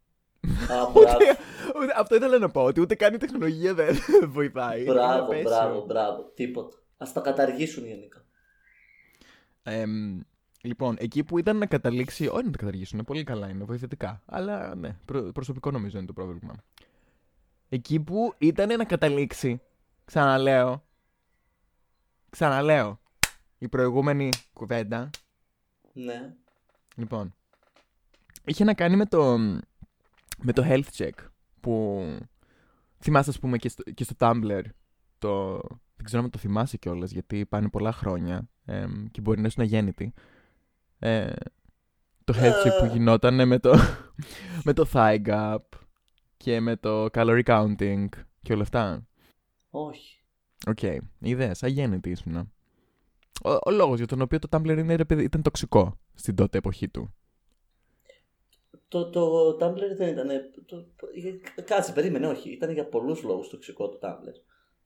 μπράβο. 0.93 1.17
Ούτε- 1.81 1.93
αυτό 1.97 2.15
ήθελα 2.15 2.37
να 2.37 2.49
πω, 2.49 2.63
ότι 2.63 2.81
ούτε 2.81 2.95
καν 2.95 3.13
η 3.13 3.17
τεχνολογία 3.17 3.73
δεν 3.73 3.95
βοηθάει. 4.35 4.81
Είναι 4.81 4.91
Μπράβο, 4.93 5.23
απέσιο. 5.23 5.43
μπράβο, 5.49 5.85
μπράβο. 5.85 6.31
Τίποτα. 6.35 6.77
Α 6.97 7.05
τα 7.13 7.21
καταργήσουν 7.21 7.85
γενικά. 7.85 8.25
Εμ, 9.63 10.19
λοιπόν, 10.61 10.95
εκεί 10.99 11.23
που 11.23 11.37
ήταν 11.37 11.57
να 11.57 11.65
καταλήξει. 11.65 12.27
Όχι 12.27 12.45
να 12.45 12.51
τα 12.51 12.57
καταργήσουν, 12.57 13.03
πολύ 13.03 13.23
καλά 13.23 13.49
είναι, 13.49 13.63
βοηθητικά. 13.63 14.21
Αλλά 14.25 14.75
ναι, 14.75 14.95
προ- 15.05 15.31
προσωπικό 15.31 15.71
νομίζω 15.71 15.97
είναι 15.97 16.07
το 16.07 16.13
πρόβλημα. 16.13 16.55
Εκεί 17.69 17.99
που 17.99 18.33
ήταν 18.37 18.77
να 18.77 18.83
καταλήξει. 18.85 19.61
Ξαναλέω. 20.05 20.83
Ξαναλέω. 22.29 22.99
Η 23.57 23.67
προηγούμενη 23.67 24.29
κουβέντα. 24.53 25.09
Ναι. 25.93 26.33
Λοιπόν. 26.95 27.33
Είχε 28.45 28.63
να 28.63 28.73
κάνει 28.73 28.95
με 28.95 29.05
το. 29.05 29.37
Με 30.37 30.53
το 30.53 30.63
health 30.65 30.89
check. 30.97 31.13
Που. 31.59 32.03
Θυμάσαι, 32.99 33.29
ας 33.29 33.39
πούμε, 33.39 33.57
και 33.57 33.69
στο, 33.69 33.83
και 33.83 34.03
στο 34.03 34.15
Tumblr. 34.19 34.63
Το, 35.17 35.61
δεν 35.95 36.05
ξέρω 36.05 36.23
αν 36.23 36.29
το 36.29 36.37
θυμάσαι 36.37 36.77
κιόλας, 36.77 37.11
γιατί 37.11 37.45
πάνε 37.45 37.69
πολλά 37.69 37.91
χρόνια 37.91 38.49
εμ, 38.65 39.05
και 39.11 39.21
μπορεί 39.21 39.41
να 39.41 39.47
είσαι 39.47 39.61
αγέννητη. 39.61 40.13
Ε, 40.99 41.33
το 42.23 42.33
heroin 42.37 42.67
chic 42.67 42.79
που 42.79 42.85
γινόταν 42.85 43.47
με 43.47 43.59
το, 43.59 43.73
με 44.65 44.73
το 44.73 44.89
thigh 44.93 45.21
gap 45.25 45.57
και 46.37 46.59
με 46.59 46.75
το 46.75 47.05
calorie 47.05 47.43
counting 47.43 48.07
και 48.41 48.53
όλα 48.53 48.61
αυτά. 48.61 49.07
Όχι. 49.69 50.23
OK, 50.67 50.77
okay. 50.81 50.97
είδες, 51.19 51.63
αγέννητη 51.63 52.09
ήσουν. 52.09 52.51
Ο, 53.43 53.49
ο 53.49 53.71
λόγος 53.71 53.97
για 53.97 54.07
τον 54.07 54.21
οποίο 54.21 54.39
το 54.39 54.47
Tumblr 54.51 54.77
είναι, 54.77 54.95
ρε 54.95 55.05
παιδί, 55.05 55.23
ήταν 55.23 55.41
τοξικό 55.41 55.99
στην 56.13 56.35
τότε 56.35 56.57
εποχή 56.57 56.89
του. 56.89 57.13
Το, 58.87 59.09
το 59.09 59.49
Tumblr 59.61 59.95
δεν 59.95 60.07
ήταν. 60.07 60.29
Το, 60.65 60.85
ε, 61.55 61.61
κάτσε, 61.61 61.91
περίμενε, 61.93 62.27
όχι. 62.27 62.51
Ήταν 62.51 62.71
για 62.71 62.85
πολλούς 62.85 63.23
λόγους 63.23 63.49
τοξικό 63.49 63.89
το 63.89 63.99
Tumblr. 64.01 64.33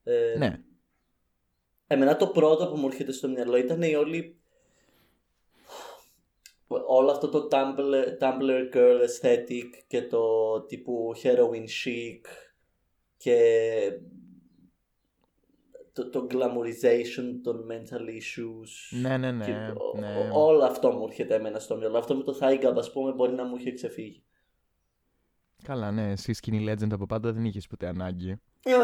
Ε, 0.04 0.36
Ναι. 0.38 0.60
Εμένα 1.88 2.16
το 2.16 2.28
πρώτο 2.28 2.68
που 2.68 2.78
μου 2.78 2.88
έρχεται 2.88 3.12
στο 3.12 3.28
μυαλό 3.28 3.58
ήταν 3.58 3.82
η 3.82 3.96
όλη. 3.96 4.38
Όλο 6.68 7.12
αυτό 7.12 7.30
το 7.30 7.48
Tumblr, 7.52 8.18
Tumblr 8.20 8.76
girl 8.76 9.00
aesthetic 9.06 9.70
και 9.88 10.02
το 10.02 10.62
τύπου 10.62 11.14
heroin 11.24 11.66
chic 11.84 12.22
και 13.18 13.38
το, 15.96 16.10
το 16.10 16.28
glamourization 16.32 17.24
των 17.44 17.66
mental 17.72 18.02
issues. 18.10 19.00
Ναι, 19.02 19.18
ναι, 19.18 19.32
ναι. 19.32 19.46
Και 19.46 19.52
ο- 19.52 20.00
ναι. 20.00 20.30
ο- 20.34 20.46
όλο 20.46 20.64
αυτό 20.64 20.92
μου 20.92 21.06
έρχεται 21.08 21.36
εμένα 21.36 21.60
στο 21.60 21.76
μυαλό. 21.78 21.98
Αυτό 21.98 22.16
με 22.16 22.24
το 22.24 22.38
Thigh 22.42 22.64
Gap, 22.66 22.74
ας 22.78 22.92
πούμε, 22.92 23.12
μπορεί 23.12 23.34
να 23.34 23.44
μου 23.46 23.56
είχε 23.56 23.72
ξεφύγει. 23.72 24.24
Καλά, 25.64 25.92
ναι, 25.92 26.12
εσύ 26.12 26.34
skinny 26.42 26.70
legend 26.70 26.92
από 26.92 27.06
πάντα 27.06 27.34
δεν 27.34 27.46
είχες 27.46 27.68
ποτέ 27.68 27.88
ανάγκη. 27.88 28.36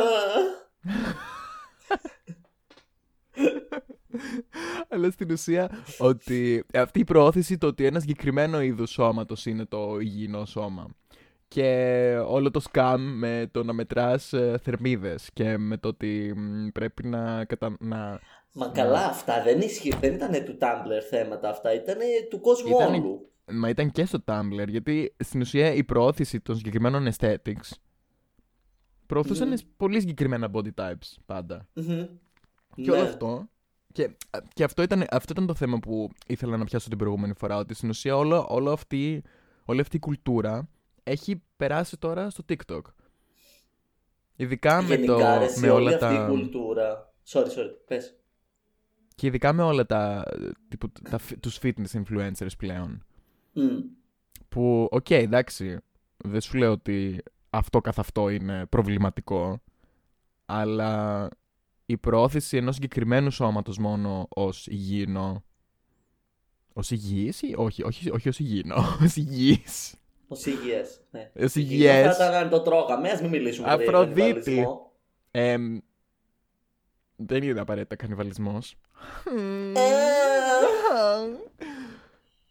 Αλλά 4.89 5.11
στην 5.11 5.31
ουσία 5.31 5.83
ότι 5.99 6.65
αυτή 6.73 6.99
η 6.99 7.03
προώθηση 7.03 7.57
το 7.57 7.67
ότι 7.67 7.85
ένα 7.85 7.99
συγκεκριμένο 7.99 8.61
είδο 8.61 8.85
σώματος 8.85 9.45
είναι 9.45 9.65
το 9.65 9.99
υγιεινό 9.99 10.45
σώμα. 10.45 10.87
Και 11.53 12.17
όλο 12.27 12.51
το 12.51 12.59
σκάμ 12.59 13.01
με 13.01 13.49
το 13.51 13.63
να 13.63 13.73
μετράς 13.73 14.33
ε, 14.33 14.59
θερμίδες 14.63 15.29
και 15.33 15.57
με 15.57 15.77
το 15.77 15.87
ότι 15.87 16.33
μ, 16.35 16.67
πρέπει 16.67 17.07
να, 17.07 17.45
κατα... 17.45 17.75
να... 17.79 18.19
Μα 18.53 18.67
καλά, 18.67 19.05
αυτά 19.05 19.43
δεν 19.43 19.59
ισχύει. 19.61 19.93
Δεν 19.99 20.13
ήταν 20.13 20.31
του 20.45 20.57
Tumblr 20.61 21.03
θέματα 21.09 21.49
αυτά. 21.49 21.73
Ήταν 21.73 21.97
του 22.29 22.39
κόσμου 22.39 22.75
Ήτανε- 22.75 23.03
όλου. 23.03 23.29
Μα 23.51 23.69
ήταν 23.69 23.91
και 23.91 24.05
στο 24.05 24.23
Tumblr, 24.25 24.67
γιατί 24.67 25.15
στην 25.19 25.41
ουσία 25.41 25.73
η 25.73 25.83
προώθηση 25.83 26.39
των 26.39 26.55
συγκεκριμένων 26.55 27.07
aesthetics 27.11 27.71
προωθούσαν 29.05 29.47
Μμμ. 29.47 29.55
πολύ 29.77 29.99
συγκεκριμένα 29.99 30.49
body 30.53 30.73
types 30.75 31.13
πάντα. 31.25 31.67
Μμμ. 31.73 32.05
Και 32.75 32.91
Ναι. 32.91 32.91
όλο 32.91 33.01
αυτό. 33.01 33.49
Και, 33.91 34.09
και 34.53 34.63
αυτό, 34.63 34.81
ήταν, 34.81 35.05
αυτό 35.11 35.31
ήταν 35.31 35.45
το 35.47 35.53
θέμα 35.55 35.79
που 35.79 36.09
ήθελα 36.27 36.57
να 36.57 36.63
πιάσω 36.63 36.89
την 36.89 36.97
προηγούμενη 36.97 37.33
φορά. 37.37 37.57
Ότι 37.57 37.73
στην 37.73 37.89
ουσία 37.89 38.17
όλο, 38.17 38.45
όλο 38.49 38.71
αυτή, 38.71 39.23
όλη 39.65 39.81
αυτή 39.81 39.95
η 39.95 39.99
κουλτούρα 39.99 40.69
έχει 41.03 41.41
περάσει 41.57 41.97
τώρα 41.97 42.29
στο 42.29 42.43
TikTok. 42.49 42.81
Ειδικά 44.35 44.81
με, 44.81 44.95
το, 44.95 45.01
Γενικά, 45.03 45.37
ρε, 45.37 45.47
σε 45.47 45.59
με 45.59 45.69
όλη 45.69 45.85
όλα 45.85 45.95
αυτή 45.95 46.15
τα. 46.15 46.25
η 46.25 46.29
κουλτούρα. 46.29 47.13
Sorry, 47.27 47.45
sorry, 47.45 47.71
πες. 47.87 48.15
Και 49.15 49.27
ειδικά 49.27 49.53
με 49.53 49.63
όλα 49.63 49.85
τα. 49.85 50.23
Τύπου, 50.67 50.91
τα 51.09 51.17
φι- 51.17 51.39
τους 51.39 51.59
fitness 51.61 52.03
influencers 52.03 52.57
πλέον. 52.57 53.05
Μμ. 53.53 53.77
Που, 54.49 54.87
οκ, 54.91 55.09
εντάξει, 55.09 55.77
δεν 56.17 56.41
σου 56.41 56.57
λέω 56.57 56.71
ότι 56.71 57.23
αυτό 57.49 57.81
καθ' 57.81 57.99
αυτό 57.99 58.29
είναι 58.29 58.65
προβληματικό, 58.65 59.61
αλλά 60.45 61.27
η 61.85 61.97
προώθηση 61.97 62.57
ενός 62.57 62.75
συγκεκριμένου 62.75 63.31
σώματος 63.31 63.77
μόνο 63.77 64.25
ως 64.29 64.67
υγιεινό, 64.67 65.43
ως 66.73 66.91
υγιής 66.91 67.41
ή 67.41 67.53
όχι, 67.57 67.83
όχι, 67.83 68.11
όχι 68.11 68.29
ως 68.29 68.39
υγιεινό, 68.39 68.75
ως 69.03 69.15
υγιής. 69.15 69.95
Ως 70.31 70.45
υγιές. 70.45 71.01
Ναι. 71.11 71.31
Ως 71.43 71.55
Υγιές 71.55 71.95
υγιές. 71.95 72.15
θα 72.17 72.25
ήταν 72.25 72.33
αν 72.43 72.49
το 72.49 72.61
τρώγαμε. 72.61 73.09
Ας 73.09 73.21
μην 73.21 73.29
μιλήσουμε 73.29 73.67
τώρα 73.69 73.83
για 73.83 73.91
Αφροδίτη. 73.91 74.21
κανιβαλισμό. 74.21 74.91
Εμ, 75.31 75.77
δεν 77.15 77.43
είναι 77.43 77.59
απαραίτητα 77.59 77.95
κανιβαλισμός. 77.95 78.75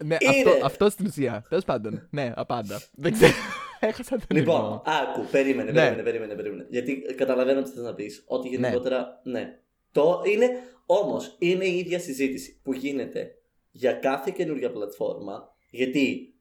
ναι, 0.04 0.16
Είναι. 0.20 0.46
αυτό, 0.48 0.64
αυτό 0.66 0.90
στην 0.90 1.06
ουσία. 1.06 1.44
Τέλος 1.48 1.64
πάντων. 1.64 2.06
Ναι, 2.10 2.32
απάντα. 2.36 2.80
δεν 2.92 3.12
ξέρω. 3.12 3.32
Έχασα 3.82 4.16
τον 4.16 4.36
Λοιπόν, 4.36 4.56
ρυθμό. 4.60 4.82
άκου, 4.86 5.24
περίμενε, 5.30 5.70
Ναι. 5.70 5.80
περίμενε, 5.80 6.02
περίμενε, 6.02 6.34
περίμενε. 6.34 6.66
Γιατί 6.70 7.00
καταλαβαίνω 7.16 7.62
τι 7.62 7.70
θες 7.70 7.82
να 7.84 7.94
πεις. 7.94 8.24
Ότι 8.26 8.48
γενικότερα, 8.48 9.20
ναι. 9.22 9.58
Το 9.92 10.22
είναι, 10.26 10.48
όμως, 10.86 11.36
είναι 11.38 11.64
η 11.64 11.78
ίδια 11.78 11.98
συζήτηση 11.98 12.60
που 12.62 12.72
γίνεται 12.72 13.34
για 13.70 13.92
κάθε 13.92 14.30
καινούργια 14.36 14.70
πλατφόρμα. 14.70 15.54
Γιατί 15.70 16.34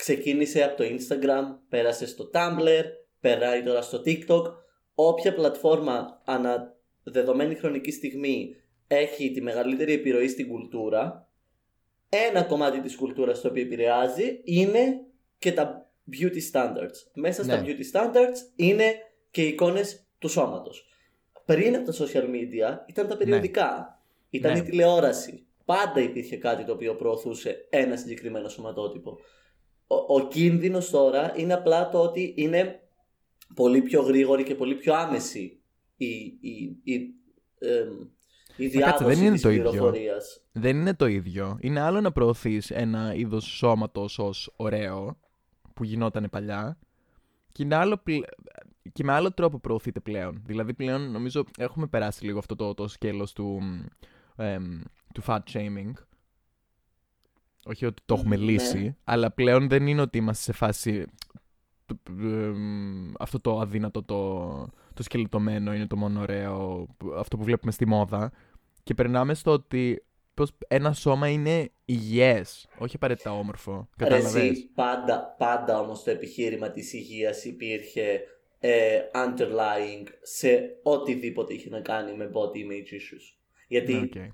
ξεκίνησε 0.00 0.62
από 0.62 0.76
το 0.76 0.84
Instagram, 0.84 1.44
πέρασε 1.68 2.06
στο 2.06 2.30
Tumblr, 2.34 2.84
περάει 3.20 3.62
τώρα 3.62 3.82
στο 3.82 4.02
TikTok. 4.06 4.42
Όποια 4.94 5.34
πλατφόρμα 5.34 6.22
ανα 6.24 6.74
δεδομένη 7.02 7.54
χρονική 7.54 7.90
στιγμή 7.90 8.56
έχει 8.86 9.30
τη 9.30 9.40
μεγαλύτερη 9.42 9.92
επιρροή 9.92 10.28
στην 10.28 10.48
κουλτούρα, 10.48 11.28
ένα 12.08 12.42
κομμάτι 12.42 12.80
της 12.80 12.96
κουλτούρας 12.96 13.40
το 13.40 13.48
οποίο 13.48 13.62
επηρεάζει 13.62 14.40
είναι 14.44 15.00
και 15.38 15.52
τα 15.52 15.90
beauty 16.12 16.40
standards. 16.52 16.96
Μέσα 17.14 17.42
στα 17.44 17.60
Ναι. 17.60 17.66
beauty 17.66 17.98
standards 17.98 18.38
είναι 18.56 18.94
και 19.30 19.42
οι 19.42 19.48
εικόνες 19.48 20.06
του 20.18 20.28
σώματος. 20.28 20.88
Πριν 21.44 21.76
από 21.76 21.92
τα 21.92 22.04
social 22.04 22.24
media 22.24 22.78
ήταν 22.86 23.08
τα 23.08 23.16
περιοδικά, 23.16 24.00
ήταν 24.30 24.52
Ναι. 24.52 24.58
η 24.58 24.62
τηλεόραση. 24.62 25.46
Πάντα 25.64 26.00
υπήρχε 26.00 26.36
κάτι 26.36 26.64
το 26.64 26.72
οποίο 26.72 26.94
προωθούσε 26.96 27.66
ένα 27.70 27.96
συγκεκριμένο 27.96 28.48
σωματότυπο. 28.48 29.18
Ο, 29.92 30.14
ο 30.14 30.28
κίνδυνος 30.28 30.90
τώρα 30.90 31.32
είναι 31.36 31.52
απλά 31.52 31.88
το 31.88 31.98
ότι 31.98 32.34
είναι 32.36 32.80
πολύ 33.54 33.82
πιο 33.82 34.02
γρήγορη 34.02 34.42
και 34.42 34.54
πολύ 34.54 34.74
πιο 34.74 34.94
άμεση 34.94 35.60
η, 35.96 36.06
η, 36.40 36.76
η, 36.82 37.14
εμ, 37.58 37.88
η 38.56 38.64
κάτσε, 38.64 38.78
διάδοση 38.78 39.04
δεν 39.04 39.22
είναι 39.24 39.32
της 39.32 39.42
το 39.42 39.50
ίδιο. 39.50 39.70
πληροφορίας. 39.70 40.42
Δεν 40.52 40.76
είναι 40.76 40.94
το 40.94 41.06
ίδιο. 41.06 41.58
Είναι 41.60 41.80
άλλο 41.80 42.00
να 42.00 42.12
προωθείς 42.12 42.70
ένα 42.70 43.14
είδος 43.14 43.44
σώματος 43.44 44.18
ως 44.18 44.52
ωραίο, 44.56 45.18
που 45.74 45.84
γινόταν 45.84 46.28
παλιά, 46.30 46.78
και, 47.52 47.62
είναι 47.62 47.74
άλλο 47.74 47.96
πλε- 47.96 48.28
και 48.92 49.04
με 49.04 49.12
άλλο 49.12 49.32
τρόπο 49.32 49.58
προωθείται 49.58 50.00
πλέον. 50.00 50.42
Δηλαδή 50.46 50.74
πλέον 50.74 51.10
νομίζω 51.10 51.44
έχουμε 51.58 51.86
περάσει 51.86 52.24
λίγο 52.24 52.38
αυτό 52.38 52.56
το, 52.56 52.74
το 52.74 52.88
σκέλος 52.88 53.32
του, 53.32 53.60
εμ, 54.36 54.80
του 55.14 55.22
fat 55.26 55.40
shaming. 55.52 55.92
Όχι 57.64 57.86
ότι 57.86 58.02
το 58.06 58.14
έχουμε 58.14 58.36
Ναι. 58.36 58.44
λύσει, 58.44 58.96
αλλά 59.04 59.30
πλέον 59.30 59.68
δεν 59.68 59.86
είναι 59.86 60.00
ότι 60.00 60.18
είμαστε 60.18 60.42
σε 60.42 60.52
φάση 60.52 61.04
το, 61.86 61.96
ε, 62.22 62.52
αυτό 63.18 63.40
το 63.40 63.58
αδύνατο, 63.60 64.02
το, 64.02 64.68
το 64.94 65.02
σκελετωμένο 65.02 65.74
είναι 65.74 65.86
το 65.86 65.96
μόνο 65.96 66.20
ωραίο, 66.20 66.86
αυτό 67.16 67.36
που 67.36 67.44
βλέπουμε 67.44 67.72
στη 67.72 67.86
μόδα. 67.86 68.32
Και 68.82 68.94
περνάμε 68.94 69.34
στο 69.34 69.50
ότι 69.50 70.04
πως 70.34 70.50
ένα 70.68 70.92
σώμα 70.92 71.28
είναι 71.28 71.70
υγιές, 71.84 72.68
όχι 72.78 72.96
απαραίτητα 72.96 73.32
όμορφο. 73.32 73.88
Ρε, 73.98 74.04
Κατάλαβες; 74.04 74.50
εσύ, 74.50 74.70
πάντα, 74.74 75.34
πάντα 75.38 75.80
όμως 75.80 76.02
το 76.02 76.10
επιχείρημα 76.10 76.70
της 76.70 76.92
υγείας 76.92 77.44
υπήρχε 77.44 78.20
ε, 78.58 79.00
underlying 79.14 80.06
σε 80.22 80.78
οτιδήποτε 80.82 81.54
είχε 81.54 81.68
να 81.68 81.80
κάνει 81.80 82.16
με 82.16 82.30
body 82.34 82.56
image 82.56 82.92
issues. 82.94 83.36
Γιατί 83.68 83.94
Ναι, 83.94 84.30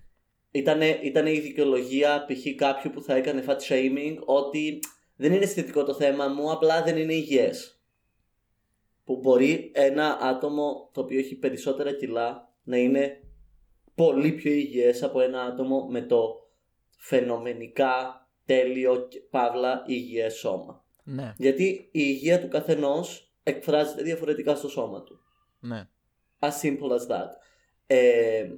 οκ. 0.57 0.63
ήτανε, 0.63 0.99
ήτανε 1.03 1.33
η 1.33 1.41
δικαιολογία 1.41 2.25
π.χ. 2.27 2.55
κάποιου 2.57 2.91
που 2.91 3.03
θα 3.03 3.15
έκανε 3.15 3.45
fat 3.47 3.59
shaming 3.69 4.17
ότι 4.25 4.79
δεν 5.17 5.33
είναι 5.33 5.45
αισθητικό 5.45 5.85
το 5.85 5.95
θέμα 5.95 6.29
μου, 6.29 6.53
απλά 6.53 6.83
δεν 6.83 6.97
είναι 6.97 7.15
υγιές. 7.15 7.81
Που 9.05 9.17
μπορεί 9.17 9.71
ένα 9.75 10.19
άτομο 10.21 10.91
το 10.93 11.01
οποίο 11.01 11.19
έχει 11.19 11.35
περισσότερα 11.35 11.93
κιλά 11.93 12.55
να 12.63 12.77
είναι 12.77 13.21
πολύ 13.95 14.33
πιο 14.33 14.53
υγιές 14.53 15.03
από 15.03 15.21
ένα 15.21 15.43
άτομο 15.43 15.87
με 15.91 16.03
το 16.03 16.49
φαινομενικά 16.99 18.27
τέλειο 18.45 19.07
και 19.09 19.21
παύλα 19.31 19.85
υγιές 19.87 20.35
σώμα. 20.35 20.85
Ναι, 21.05 21.35
Γιατί 21.37 21.65
η 21.69 21.89
υγεία 21.91 22.41
του 22.41 22.49
καθενός 22.49 23.35
εκφράζεται 23.43 24.03
διαφορετικά 24.03 24.55
στο 24.55 24.69
σώμα 24.69 25.03
του. 25.03 25.21
ναι. 25.61 25.89
As 26.39 26.51
simple 26.63 26.91
as 26.91 27.07
that. 27.13 27.29
Ε, 27.87 28.49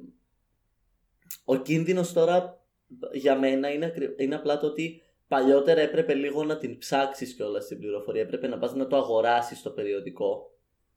ο 1.50 1.57
κίνδυνος 1.57 2.12
τώρα 2.12 2.64
για 3.12 3.38
μένα 3.38 3.73
είναι, 3.73 3.87
ακρι- 3.87 4.21
είναι 4.21 4.35
απλά 4.35 4.59
το 4.59 4.67
ότι 4.67 5.02
παλιότερα 5.28 5.81
έπρεπε 5.81 6.14
λίγο 6.14 6.45
να 6.45 6.59
την 6.59 6.78
ψάξεις 6.78 7.35
κιόλας 7.35 7.67
την 7.67 7.78
πληροφορία. 7.78 8.23
Έπρεπε 8.23 8.47
να 8.47 8.59
πας 8.59 8.75
να 8.75 8.87
το 8.87 8.97
αγοράσεις 8.97 9.62
το 9.62 9.71
περιοδικό, 9.71 10.50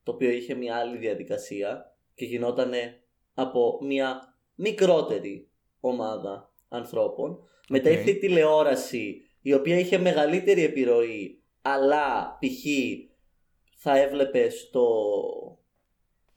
το 0.03 0.11
οποίο 0.11 0.29
είχε 0.29 0.53
μια 0.53 0.75
άλλη 0.75 0.97
διαδικασία 0.97 1.95
και 2.15 2.25
γινότανε 2.25 3.03
από 3.33 3.79
μια 3.81 4.35
μικρότερη 4.55 5.49
ομάδα 5.79 6.53
ανθρώπων. 6.67 7.39
Μετά 7.69 7.89
Οκ. 7.89 7.95
ήρθε 7.95 8.11
η 8.11 8.17
τηλεόραση, 8.17 9.21
η 9.41 9.53
οποία 9.53 9.79
είχε 9.79 9.97
μεγαλύτερη 9.97 10.63
επιρροή, 10.63 11.43
αλλά 11.61 12.37
π.χ. 12.39 12.65
θα 13.77 13.97
έβλεπες 13.97 14.69
το... 14.71 14.85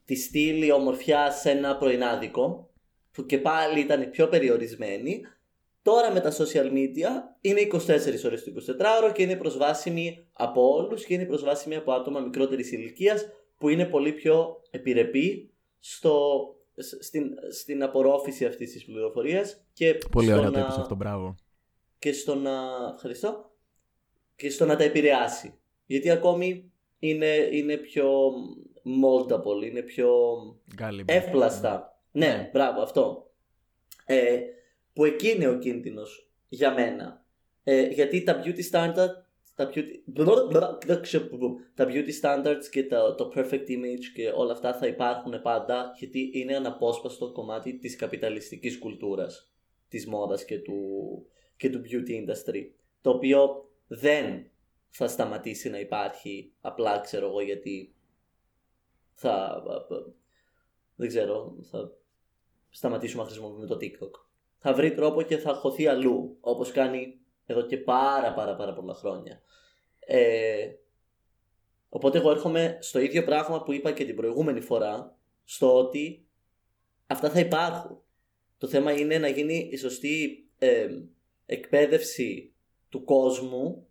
τη 0.04 0.14
στήλη 0.14 0.72
ομορφιά 0.72 1.30
σε 1.30 1.50
ένα 1.50 1.76
πρωινάδικο, 1.76 2.68
που 3.14 3.26
και 3.26 3.38
πάλι 3.38 3.80
ήταν 3.80 4.10
πιο 4.10 4.28
περιορισμένη. 4.28 5.20
Τώρα 5.82 6.12
με 6.12 6.20
τα 6.20 6.32
social 6.32 6.72
media 6.72 7.08
είναι 7.40 7.60
24 7.72 7.78
ώρες 8.24 8.44
το 8.44 8.52
24ωρο 8.78 9.12
και 9.14 9.22
είναι 9.22 9.36
προσβάσιμη 9.36 10.26
από 10.32 10.72
όλους 10.74 11.04
και 11.04 11.14
είναι 11.14 11.24
προσβάσιμη 11.24 11.76
από 11.76 11.92
άτομα 11.92 12.20
μικρότερης 12.20 12.72
ηλικίας 12.72 13.26
που 13.58 13.68
είναι 13.68 13.84
πολύ 13.84 14.12
πιο 14.12 14.60
επιρρεπή 14.70 15.50
στο, 15.80 16.44
σ- 16.76 17.02
στην, 17.02 17.24
στην 17.52 17.82
απορρόφηση 17.82 18.44
αυτής 18.44 18.72
της 18.72 18.84
πληροφορίας 18.84 19.64
και 19.72 19.94
Πολύ 20.10 20.26
στο 20.26 20.34
ωραία 20.36 20.50
το 20.50 20.58
να- 20.58 20.64
είπες 20.64 20.76
αυτό, 20.76 20.94
μπράβο. 20.94 21.34
και 21.98 22.12
στο 22.12 22.34
να. 22.34 22.52
Ευχαριστώ. 22.94 23.50
Και 24.36 24.50
στο 24.50 24.64
να 24.64 24.76
τα 24.76 24.84
επηρεάσει. 24.84 25.54
Γιατί 25.86 26.10
ακόμη 26.10 26.72
είναι, 26.98 27.48
είναι 27.52 27.76
πιο 27.76 28.08
moldable, 28.84 29.66
είναι 29.70 29.82
πιο 29.82 30.10
Gullible. 30.80 31.02
εύπλαστα. 31.06 31.93
Ναι, 32.14 32.26
Ναι. 32.26 32.50
μπράβο, 32.52 32.82
αυτό. 32.82 33.32
Ε, 34.06 34.40
που 34.92 35.04
εκεί 35.04 35.30
είναι 35.30 35.48
ο 35.48 35.58
κίνδυνος 35.58 36.30
για 36.48 36.74
μένα. 36.74 37.24
Ε, 37.64 37.86
γιατί 37.86 38.22
τα 38.22 38.42
beauty 38.44 38.70
standards 38.70 39.24
τα 39.54 39.70
beauty, 39.74 40.02
τα 41.74 41.86
beauty 41.88 42.10
standards 42.22 42.64
και 42.70 42.84
τα, 42.84 43.14
το 43.14 43.32
perfect 43.34 43.68
image 43.68 44.04
και 44.14 44.28
όλα 44.34 44.52
αυτά 44.52 44.74
θα 44.74 44.86
υπάρχουν 44.86 45.42
πάντα 45.42 45.94
γιατί 45.98 46.30
είναι 46.32 46.56
αναπόσπαστο 46.56 47.32
κομμάτι 47.32 47.78
της 47.78 47.96
καπιταλιστικής 47.96 48.78
κουλτούρας 48.78 49.52
της 49.88 50.06
μόδας 50.06 50.44
και 50.44 50.58
του, 50.58 50.76
και 51.56 51.70
του 51.70 51.80
beauty 51.84 52.10
industry 52.10 52.62
το 53.00 53.10
οποίο 53.10 53.68
δεν 53.86 54.50
θα 54.88 55.08
σταματήσει 55.08 55.70
να 55.70 55.78
υπάρχει 55.78 56.52
απλά 56.60 57.00
ξέρω 57.00 57.26
εγώ 57.26 57.40
γιατί 57.40 57.94
θα 59.12 59.62
δεν 60.94 61.08
ξέρω 61.08 61.56
θα 61.70 61.92
σταματήσουμε 62.74 63.22
να 63.22 63.28
χρησιμοποιούμε 63.28 63.66
το 63.66 63.76
TikTok. 63.80 64.10
Θα 64.58 64.74
βρει 64.74 64.94
τρόπο 64.94 65.22
και 65.22 65.36
θα 65.36 65.54
χωθεί 65.54 65.86
αλλού 65.86 66.36
όπως 66.40 66.72
κάνει 66.72 67.18
εδώ 67.46 67.62
και 67.62 67.76
πάρα 67.76 68.34
πάρα 68.34 68.56
πάρα 68.56 68.74
πολλά 68.74 68.94
χρόνια. 68.94 69.40
Ε, 69.98 70.70
οπότε 71.88 72.18
εγώ 72.18 72.30
έρχομαι 72.30 72.78
στο 72.80 72.98
ίδιο 72.98 73.24
πράγμα 73.24 73.62
που 73.62 73.72
είπα 73.72 73.92
και 73.92 74.04
την 74.04 74.16
προηγούμενη 74.16 74.60
φορά 74.60 75.16
στο 75.44 75.78
ότι 75.78 76.26
αυτά 77.06 77.30
θα 77.30 77.40
υπάρχουν. 77.40 78.02
Το 78.58 78.66
θέμα 78.66 78.92
είναι 78.92 79.18
να 79.18 79.28
γίνει 79.28 79.68
η 79.72 79.76
σωστή 79.76 80.48
ε, 80.58 80.88
εκπαίδευση 81.46 82.52
του 82.88 83.04
κόσμου 83.04 83.86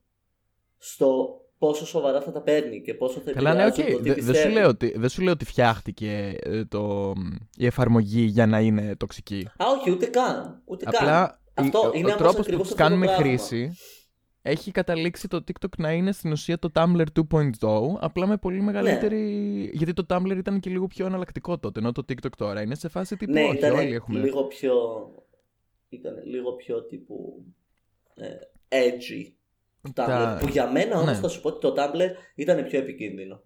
στο 0.78 1.42
πόσο 1.66 1.86
σοβαρά 1.86 2.22
θα 2.22 2.32
τα 2.32 2.42
παίρνει 2.42 2.82
και 2.82 2.94
πόσο 2.94 3.20
θα 3.20 3.32
Καλά, 3.32 3.54
ναι, 3.54 3.66
οκ. 3.66 3.78
επηρεάζουν 3.78 3.98
το 3.98 4.04
τι 4.04 4.10
Δεν 4.10 4.14
δεν 4.16 4.24
σου, 4.26 4.32
πιστεύει. 4.32 4.54
λέω 4.54 4.68
ότι, 4.68 4.94
δεν 4.98 5.10
σου 5.10 5.22
λέω 5.22 5.34
ότι 5.34 5.46
φτιάχτηκε 5.46 6.38
ε, 6.42 6.66
το, 6.66 7.14
η 7.58 7.66
εφαρμογή 7.66 8.22
για 8.22 8.46
να 8.46 8.60
είναι 8.60 8.96
τοξική. 8.96 9.48
Α, 9.58 9.66
όχι, 9.80 9.92
ούτε 9.92 10.06
καν. 10.06 10.62
Ούτε 10.66 10.86
καν. 10.86 10.96
Απλά 10.96 11.42
Αυτό 11.54 11.80
η- 11.80 11.92
είναι 11.96 12.08
ο 12.12 12.14
όμως 12.14 12.16
τρόπος 12.22 12.36
που 12.36 12.42
ακριβώς 12.42 12.62
τους 12.62 12.72
αυτό 12.72 12.84
το 12.84 12.90
κάνουμε 12.90 13.06
πράγμα. 13.06 13.24
χρήση 13.26 13.72
έχει 14.42 14.72
καταλήξει 14.72 15.28
το 15.28 15.44
TikTok 15.48 15.78
να 15.78 15.92
είναι 15.92 16.12
στην 16.12 16.32
ουσία 16.32 16.60
το 16.60 16.70
Tumblr 16.76 17.06
2.0, 17.32 17.50
απλά 18.00 18.28
με 18.28 18.38
πολύ 18.38 18.62
μεγαλύτερη... 18.62 19.18
Ναι. 19.18 19.70
Γιατί 19.74 19.94
το 19.94 20.06
Tumblr 20.10 20.36
ήταν 20.38 20.60
και 20.60 20.70
λίγο 20.70 20.88
πιο 20.88 21.06
εναλλακτικό 21.06 21.58
τότε, 21.60 21.80
ενώ 21.80 21.92
το 21.92 22.06
TikTok 22.10 22.30
τώρα 22.38 22.62
είναι 22.62 22.76
σε 22.76 22.88
φάση 22.88 23.18
τύπου 23.18 23.32
Ναι, 23.32 23.44
όχι, 23.44 23.58
ήταν 23.58 23.72
όλοι 23.76 23.94
έχουμε... 23.94 24.20
λίγο 24.20 24.44
πιο. 24.44 24.74
ήταν 25.90 26.14
λίγο 26.26 26.52
πιο 26.54 26.84
τύπου. 26.84 27.46
Ε, 28.16 28.28
edgy. 28.88 29.32
Tumblr, 29.88 29.94
Τα- 29.96 30.38
Που 30.42 30.48
για 30.48 30.72
μένα 30.72 30.96
όμως 30.96 31.12
Ναι. 31.12 31.20
θα 31.20 31.28
σου 31.28 31.42
πω 31.42 31.48
ότι 31.50 31.60
το 31.60 31.74
Tumblr 31.78 32.10
ήταν 32.36 32.66
πιο 32.66 32.80
επικίνδυνο. 32.80 33.42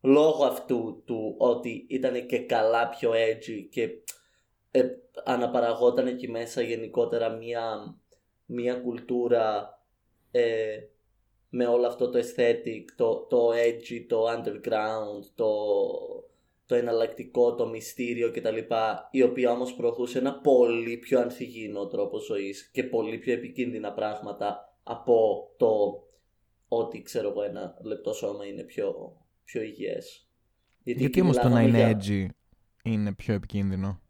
Λόγω 0.00 0.44
αυτού 0.44 1.02
του 1.06 1.34
ότι 1.38 1.86
ήταν 1.88 2.26
και 2.26 2.38
καλά 2.38 2.88
πιο 2.88 3.10
edgy 3.12 3.66
και 3.70 3.88
ε, 4.70 4.84
αναπαραγόταν 5.24 6.06
εκεί 6.06 6.28
μέσα 6.28 6.62
γενικότερα 6.62 7.28
μια, 7.30 7.94
μια 8.46 8.74
κουλτούρα 8.74 9.78
ε, 10.30 10.78
με 11.48 11.66
όλο 11.66 11.86
αυτό 11.86 12.10
το 12.10 12.18
aesthetic, 12.18 12.84
το, 12.96 13.26
το 13.30 13.48
edgy, 13.50 14.04
το 14.08 14.24
underground, 14.30 15.24
το, 15.34 15.52
το 16.66 16.74
εναλλακτικό, 16.74 17.54
το 17.54 17.66
μυστήριο 17.68 18.30
κτλ. 18.30 18.56
Η 19.10 19.22
οποία 19.22 19.50
όμως 19.50 19.74
προωθούσε 19.74 20.18
ένα 20.18 20.40
πολύ 20.40 20.96
πιο 20.96 21.20
ανθυγιεινό 21.20 21.86
τρόπο 21.86 22.18
ζωής 22.18 22.70
και 22.72 22.84
πολύ 22.84 23.18
πιο 23.18 23.32
επικίνδυνα 23.32 23.92
πράγματα 23.92 24.65
από 24.88 25.48
το 25.56 26.02
ότι 26.68 27.02
ξέρω 27.02 27.28
εγώ 27.28 27.42
ένα 27.42 27.78
λεπτό 27.82 28.12
σώμα 28.12 28.46
είναι 28.46 28.62
πιο, 28.62 29.16
πιο 29.44 29.62
υγιές. 29.62 30.28
Γιατί 30.82 31.04
εκεί 31.04 31.20
όμως 31.20 31.36
το 31.36 31.48
να 31.48 31.60
μιλάγαμε 31.60 31.78
είναι 31.78 31.92
για- 32.00 32.30
edgy 32.32 32.90
είναι 32.90 33.12
πιο 33.14 33.34
επικίνδυνο; 33.34 34.00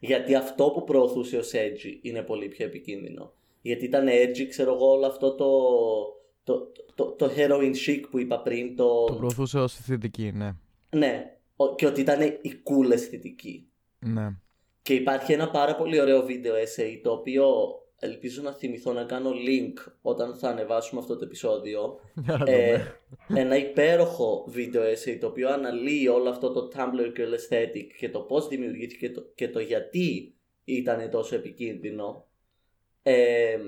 γιατί 0.00 0.34
αυτό 0.34 0.70
που 0.70 0.84
προωθούσε 0.84 1.36
ως 1.36 1.50
edgy 1.54 1.98
είναι 2.02 2.22
πολύ 2.22 2.48
πιο 2.48 2.66
επικίνδυνο. 2.66 3.32
Γιατί 3.62 3.84
ήταν 3.84 4.06
edgy, 4.08 4.46
ξέρω 4.48 4.74
εγώ, 4.74 4.86
όλο 4.90 5.06
αυτό 5.06 5.34
το, 5.34 5.50
το, 6.44 6.72
το, 6.94 7.12
το 7.12 7.30
heroin 7.36 7.72
chic 7.86 8.00
που 8.10 8.18
είπα 8.18 8.40
πριν. 8.42 8.76
Το, 8.76 9.04
Το 9.04 9.14
προωθούσε 9.14 9.58
ως 9.58 9.78
αισθητική, 9.78 10.32
ναι. 10.32 10.52
Ναι, 10.90 11.36
ο- 11.56 11.74
και 11.74 11.86
ότι 11.86 12.00
ήταν 12.00 12.20
η 12.22 12.62
cool 12.64 12.90
αισθητική. 12.92 13.68
ναι. 13.98 14.28
Και 14.82 14.94
υπάρχει 14.94 15.32
ένα 15.32 15.50
πάρα 15.50 15.76
πολύ 15.76 16.00
ωραίο 16.00 16.24
βίντεο 16.24 16.54
essay 16.54 17.00
το 17.02 17.12
οποίο 17.12 17.46
ελπίζω 17.98 18.42
να 18.42 18.52
θυμηθώ 18.52 18.92
να 18.92 19.04
κάνω 19.04 19.30
link 19.30 19.92
όταν 20.02 20.34
θα 20.36 20.48
ανεβάσουμε 20.48 21.00
αυτό 21.00 21.16
το 21.16 21.24
επεισόδιο. 21.24 22.00
Για 22.24 22.36
να 22.36 22.50
Ε, 22.52 22.76
δούμε. 23.26 23.40
ένα 23.40 23.56
υπέροχο 23.56 24.44
βίντεο 24.48 24.82
essay 24.92 25.18
το 25.20 25.26
οποίο 25.26 25.48
αναλύει 25.48 26.08
όλο 26.12 26.28
αυτό 26.28 26.52
το 26.52 26.70
Tumblr 26.74 27.18
Girl 27.18 27.34
Aesthetic 27.34 27.86
και 27.98 28.08
το 28.08 28.20
πώς 28.20 28.48
δημιουργήθηκε 28.48 29.06
και 29.06 29.12
το, 29.12 29.20
και 29.34 29.48
το 29.48 29.60
γιατί 29.60 30.34
ήταν 30.64 31.10
τόσο 31.10 31.34
επικίνδυνο 31.34 32.26
ε, 33.02 33.58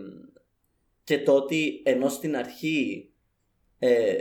και 1.05 1.19
το 1.19 1.35
ότι 1.35 1.83
ενώ 1.85 2.09
στην 2.09 2.37
αρχή 2.37 3.11
ε, 3.79 4.17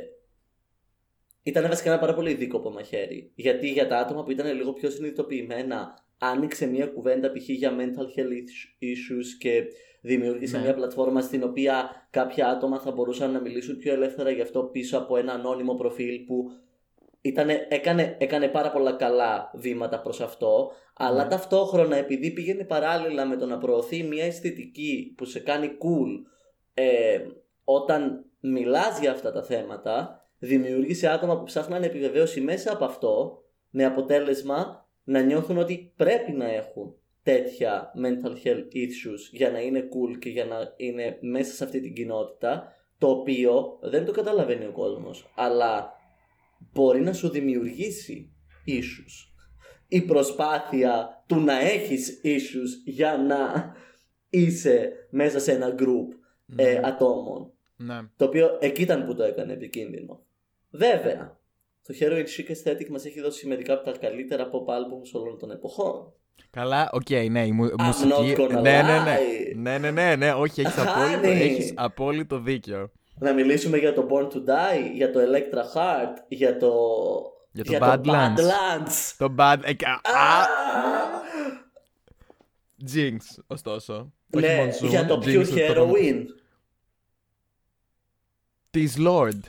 ήταν 1.44 1.68
βασικά 1.68 1.90
ένα 1.92 2.00
πάρα 2.00 2.14
πολύ 2.14 2.34
δίκοπο 2.34 2.72
μαχαίρι 2.72 3.32
γιατί 3.36 3.70
για 3.72 3.88
τα 3.88 3.98
άτομα 3.98 4.24
που 4.24 4.32
ήταν 4.32 4.56
λίγο 4.56 4.74
πιο 4.74 4.90
συνειδητοποιημένα 4.90 6.06
άνοιξε 6.18 6.66
μια 6.68 6.88
κουβέντα 6.88 7.32
π.χ. 7.32 7.50
για 7.50 7.76
mental 7.78 8.20
health 8.20 8.84
issues 8.84 9.26
και 9.40 9.64
δημιούργησε 10.08 10.58
Ναι. 10.58 10.64
μια 10.64 10.74
πλατφόρμα 10.74 11.22
στην 11.22 11.44
οποία 11.44 12.08
κάποια 12.10 12.48
άτομα 12.48 12.80
θα 12.80 12.92
μπορούσαν 12.92 13.32
να 13.32 13.40
μιλήσουν 13.40 13.78
πιο 13.78 13.94
ελεύθερα 13.94 14.30
γι' 14.30 14.42
αυτό 14.42 14.64
πίσω 14.64 14.98
από 14.98 15.18
ένα 15.18 15.34
ανώνυμο 15.34 15.74
προφίλ 15.76 16.20
που 16.26 16.52
ήτανε, 17.22 17.68
έκανε, 17.70 18.16
έκανε 18.20 18.48
πάρα 18.48 18.72
πολλά 18.72 18.92
καλά 18.92 19.52
βήματα 19.56 20.02
προς 20.02 20.22
αυτό 20.22 20.72
αλλά 20.96 21.24
Ναι. 21.24 21.30
ταυτόχρονα 21.30 21.96
επειδή 21.98 22.32
πήγαινε 22.32 22.64
παράλληλα 22.64 23.26
με 23.26 23.36
το 23.36 23.46
να 23.46 23.58
προωθεί 23.58 24.04
μια 24.04 24.26
αισθητική 24.26 25.14
που 25.18 25.26
σε 25.26 25.40
κάνει 25.40 25.68
cool 25.68 26.30
ε, 26.74 27.20
όταν 27.64 28.26
μιλάς 28.40 29.00
για 29.00 29.12
αυτά 29.12 29.32
τα 29.32 29.44
θέματα 29.44 30.22
δημιουργείς 30.40 31.04
άτομα 31.04 31.38
που 31.38 31.44
ψάχνουν 31.44 31.84
επιβεβαίωση 31.84 32.42
μέσα 32.42 32.74
από 32.74 32.86
αυτό 32.86 33.42
με 33.70 33.86
αποτέλεσμα 33.86 34.86
να 35.04 35.22
νιώθουν 35.22 35.58
ότι 35.58 35.94
πρέπει 35.96 36.32
να 36.32 36.50
έχουν 36.54 36.96
τέτοια 37.28 37.92
mental 38.04 38.32
health 38.46 38.74
issues 38.74 39.22
για 39.32 39.52
να 39.52 39.60
είναι 39.60 39.80
cool 39.80 40.18
και 40.20 40.30
για 40.30 40.46
να 40.46 40.74
είναι 40.78 41.18
μέσα 41.22 41.54
σε 41.54 41.64
αυτή 41.64 41.82
την 41.82 41.94
κοινότητα 41.94 42.74
το 42.98 43.08
οποίο 43.10 43.80
δεν 43.82 44.06
το 44.06 44.12
καταλαβαίνει 44.12 44.66
ο 44.66 44.72
κόσμος 44.72 45.32
αλλά 45.36 45.92
μπορεί 46.74 47.02
να 47.02 47.14
σου 47.14 47.30
δημιουργήσει 47.30 48.32
issues 48.68 49.32
η 49.88 50.02
προσπάθεια 50.02 51.24
του 51.28 51.40
να 51.40 51.60
έχεις 51.60 52.22
issues 52.24 52.82
για 52.86 53.18
να 53.18 53.74
είσαι 54.30 54.92
μέσα 55.10 55.40
σε 55.40 55.52
ένα 55.52 55.76
group 55.80 56.08
ε, 56.56 56.74
Ναι. 56.74 56.80
ατόμων 56.84 57.52
Ναι. 57.76 58.00
το 58.18 58.26
οποίο 58.26 58.58
εκεί 58.60 58.82
ήταν 58.82 59.06
που 59.06 59.16
το 59.16 59.24
έκανε 59.24 59.54
επικίνδυνο. 59.54 60.26
Βέβαια, 60.70 61.40
το 61.84 61.94
Heroin 62.00 62.26
Chic 62.26 62.52
Aesthetic 62.52 62.88
μας 62.90 63.06
έχει 63.06 63.22
δώσει 63.22 63.48
μερικά 63.48 63.74
από 63.74 63.92
τα 63.92 63.98
καλύτερα 63.98 64.50
pop 64.52 64.66
albums 64.74 65.22
όλων 65.22 65.38
των 65.40 65.52
εποχών. 65.52 66.14
Καλά, 66.50 66.90
οκ, 66.92 67.10
ναι, 67.30 67.46
η 67.46 67.52
μου- 67.52 67.72
I'm 67.78 67.82
μουσική. 67.84 68.36
not 68.38 68.40
gonna 68.42 68.62
ναι, 68.62 68.82
ναι, 68.82 69.00
ναι. 69.00 69.18
lie. 69.18 69.56
ναι, 69.56 69.78
ναι, 69.78 69.92
ναι, 69.92 70.16
ναι, 70.16 70.34
όχι, 70.34 70.62
έχεις 70.62 70.78
απόλυτο, 70.78 71.20
Honey. 71.28 71.42
έχεις 71.42 71.74
απόλυτο 71.76 72.40
δίκιο. 72.40 72.92
Να 73.20 73.34
μιλήσουμε 73.34 73.78
για 73.78 73.94
το 73.94 74.08
Born 74.12 74.24
to 74.34 74.38
Die, 74.38 74.92
για 74.94 75.12
το 75.12 75.20
Electra 75.20 75.78
Heart, 75.78 76.14
για 76.28 76.58
το... 76.58 76.72
Για 77.52 77.80
το 77.80 77.86
Badlands. 77.86 78.36
Badlands. 78.36 79.14
Το 79.18 79.36
bad. 79.38 79.58
ε, 79.64 79.74
κα- 79.74 80.02
Α! 80.04 80.42
Α! 80.42 80.46
Jinx, 82.94 83.18
ωστόσο. 83.48 84.12
Όχι 84.34 84.46
Ναι, 84.46 84.68
Monsoon, 84.68 84.88
για 84.88 85.06
το 85.06 85.22
Jinx, 85.24 85.28
Pure 85.28 85.48
το- 85.48 85.92
Heroin. 85.92 86.24
Της 88.70 88.96
Lord. 89.00 89.40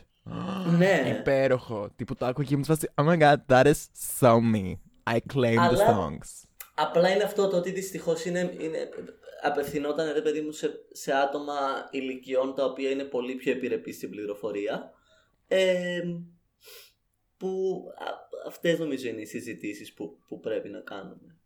Ναι. 0.79 1.17
Υπέροχο. 1.19 1.89
Τι 1.97 2.05
που 2.05 2.15
το 2.15 2.27
άκουγα 2.27 2.49
και 2.49 2.57
μου 2.57 2.65
φάση. 2.65 2.89
Oh 2.95 3.05
my 3.09 3.19
god, 3.19 3.37
that 3.49 3.65
is 3.67 3.81
so 4.21 4.33
me. 4.55 4.73
I 5.15 5.19
claim 5.35 5.55
the 5.57 5.59
Αλλά- 5.61 5.97
songs. 5.97 6.48
Απλά 6.81 7.15
είναι 7.15 7.23
αυτό 7.23 7.49
το 7.49 7.57
ότι 7.57 7.71
δυστυχώς 7.71 8.25
είναι, 8.25 8.57
είναι, 8.61 8.89
απευθυνόταν 9.43 10.13
ρε 10.13 10.23
παιδί 10.23 10.41
μου 10.41 10.53
σε, 10.53 10.71
σε 10.93 11.13
άτομα 11.13 11.55
ηλικιών 11.91 12.55
τα 12.55 12.65
οποία 12.65 12.91
είναι 12.91 13.05
πολύ 13.05 13.35
πιο 13.35 13.53
επιρρεπή 13.53 13.93
στην 13.93 14.11
πληροφορία. 14.11 14.93
Ε, 15.49 16.03
που 17.37 17.83
α, 17.97 18.05
αυτές 18.47 18.79
νομίζω 18.79 19.09
είναι 19.09 19.21
οι 19.21 19.27
συζητήσεις 19.27 19.93
που, 19.93 20.19
που 20.29 20.41
πρέπει 20.41 20.69
να 20.69 20.81
κάνουμε. 20.81 21.37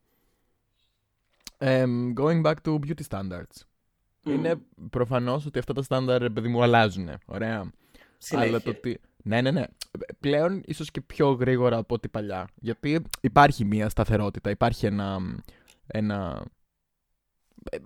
Um, 1.58 2.14
going 2.14 2.42
back 2.42 2.54
to 2.64 2.78
beauty 2.78 3.02
standards. 3.10 3.66
Είναι 4.24 4.54
προφανώς 4.90 5.46
ότι 5.46 5.58
αυτά 5.58 5.72
τα 5.72 5.82
στάνταρ, 5.82 6.22
ρε 6.22 6.30
παιδί 6.30 6.48
μου, 6.48 6.62
αλλάζουν. 6.62 7.08
Ωραία. 7.26 7.72
Συνέχεια. 8.18 8.48
Αλλά 8.50 8.60
το 8.60 8.70
ότι. 8.70 9.00
Ναι, 9.22 9.40
ναι, 9.40 9.50
ναι. 9.50 9.64
Πλέον 10.20 10.62
ίσως 10.66 10.90
και 10.90 11.00
πιο 11.00 11.30
γρήγορα 11.32 11.76
από 11.76 11.94
ό,τι 11.94 12.08
παλιά. 12.08 12.48
Γιατί 12.54 13.02
υπάρχει 13.20 13.64
μια 13.64 13.88
σταθερότητα, 13.88 14.50
υπάρχει 14.50 14.86
ένα. 14.86 15.18
ένα 15.86 16.46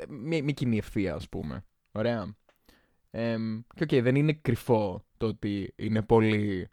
μια, 0.08 0.42
μια 0.42 0.52
κοινή 0.52 0.78
ευθεία, 0.78 1.14
ας 1.14 1.28
πούμε. 1.28 1.64
Ωραία. 1.92 2.36
Εμ, 3.10 3.60
και 3.74 3.82
οκ, 3.82 4.02
δεν 4.02 4.14
είναι 4.14 4.32
κρυφό 4.32 5.04
το 5.16 5.26
ότι 5.26 5.72
είναι 5.76 6.02
πολύ 6.02 6.70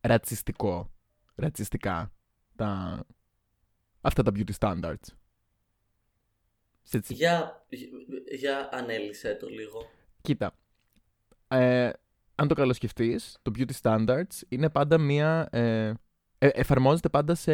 ρατσιστικό, 0.00 0.92
ρατσιστικά 1.34 2.12
τα, 2.56 3.04
αυτά 4.00 4.22
τα 4.22 4.32
beauty 4.34 4.52
standards. 4.58 5.06
Σε 6.82 7.00
τσι- 7.00 7.16
Για, 7.16 7.66
για 8.38 8.68
ανάλυσέ 8.72 9.34
το 9.34 9.48
λίγο. 9.48 9.90
Κοίτα, 10.20 10.56
ε, 11.48 11.90
αν 12.42 12.48
το 12.48 12.54
καλοσκεφτείς, 12.54 13.38
το 13.42 13.52
beauty 13.58 13.70
standards 13.82 14.40
είναι 14.48 14.70
πάντα 14.70 14.98
μία... 14.98 15.48
Ε, 15.52 15.92
ε, 16.38 16.48
εφαρμόζεται 16.52 17.08
πάντα 17.08 17.34
σε, 17.34 17.52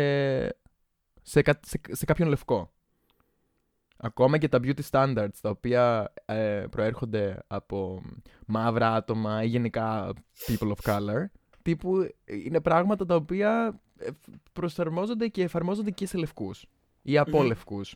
σε, 1.23 1.43
κα- 1.43 1.61
σε, 1.67 1.81
σε 1.89 2.05
κάποιον 2.05 2.29
λευκό. 2.29 2.73
Ακόμα 3.97 4.39
και 4.39 4.49
τα 4.49 4.59
beauty 4.63 4.81
standards 4.91 5.37
τα 5.41 5.51
οποία 5.51 6.13
ε, 6.25 6.65
προέρχονται 6.71 7.39
από 7.47 8.03
μαύρα 8.47 8.95
άτομα 8.95 9.43
ή 9.43 9.47
γενικά 9.47 10.13
people 10.47 10.73
of 10.73 10.91
color, 10.91 11.25
τύπου 11.63 12.09
είναι 12.25 12.61
πράγματα 12.61 13.07
τα 13.07 13.15
οποία 13.15 13.81
ε, 13.99 14.09
προσαρμόζονται 14.53 15.29
και 15.29 15.43
εφαρμόζονται 15.43 15.91
και 15.91 16.07
σε 16.07 16.19
λευκούς 16.19 16.67
ή 17.03 17.19
από 17.19 17.39
Μμμ. 17.39 17.47
λευκούς. 17.47 17.95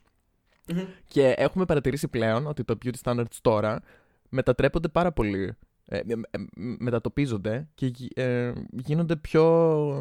Μμμ. 0.68 0.84
Και 1.08 1.28
έχουμε 1.28 1.64
παρατηρήσει 1.64 2.08
πλέον 2.08 2.46
ότι 2.46 2.64
το 2.64 2.78
beauty 2.84 3.02
standards 3.02 3.36
τώρα 3.40 3.82
μετατρέπονται 4.28 4.88
πάρα 4.88 5.12
πολύ. 5.12 5.56
Ε, 5.92 5.98
ε, 5.98 6.12
ε, 6.30 6.44
μετατοπίζονται 6.78 7.68
και 7.74 7.86
γι- 7.86 8.08
ε, 8.14 8.52
γίνονται 8.70 9.16
πιο, 9.16 9.44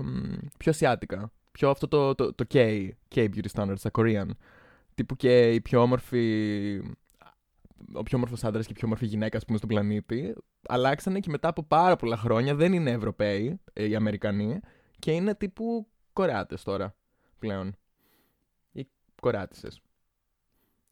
μ, 0.06 0.34
πιο 0.58 0.72
ασιάτικα. 0.72 1.32
Πιο 1.52 1.70
αυτό 1.70 1.88
το, 1.88 2.16
το, 2.16 2.34
το 2.34 2.46
K, 2.54 2.90
K 3.16 3.30
beauty 3.30 3.48
standards, 3.54 3.80
τα 3.82 3.92
Korean. 3.94 4.28
Τύπου 4.96 5.16
και 5.16 5.54
η 5.54 5.62
πιο 5.62 5.82
όμορφη. 5.82 6.82
Ο 7.94 8.04
πιο 8.04 8.18
όμορφος 8.18 8.44
άντρας 8.44 8.66
και 8.66 8.72
η 8.72 8.76
πιο 8.76 8.88
όμορφη 8.88 9.06
γυναίκα, 9.06 9.38
ας 9.38 9.46
πούμε, 9.46 9.58
στον 9.58 9.70
πλανήτη, 9.70 10.36
αλλάξανε 10.68 11.20
και 11.20 11.30
μετά 11.30 11.48
από 11.48 11.64
πάρα 11.64 11.96
πολλά 11.96 12.18
χρόνια 12.18 12.56
δεν 12.56 12.74
είναι 12.74 12.92
Ευρωπαίοι, 12.92 13.60
ε, 13.74 13.86
οι 13.86 13.96
Αμερικανοί, 13.96 14.60
και 15.00 15.12
είναι 15.12 15.36
τύπου 15.36 15.88
Κορεάτες 16.14 16.64
τώρα 16.64 16.96
πλέον. 17.40 17.76
Ή 18.72 18.88
Κορεάτισες. 19.22 19.82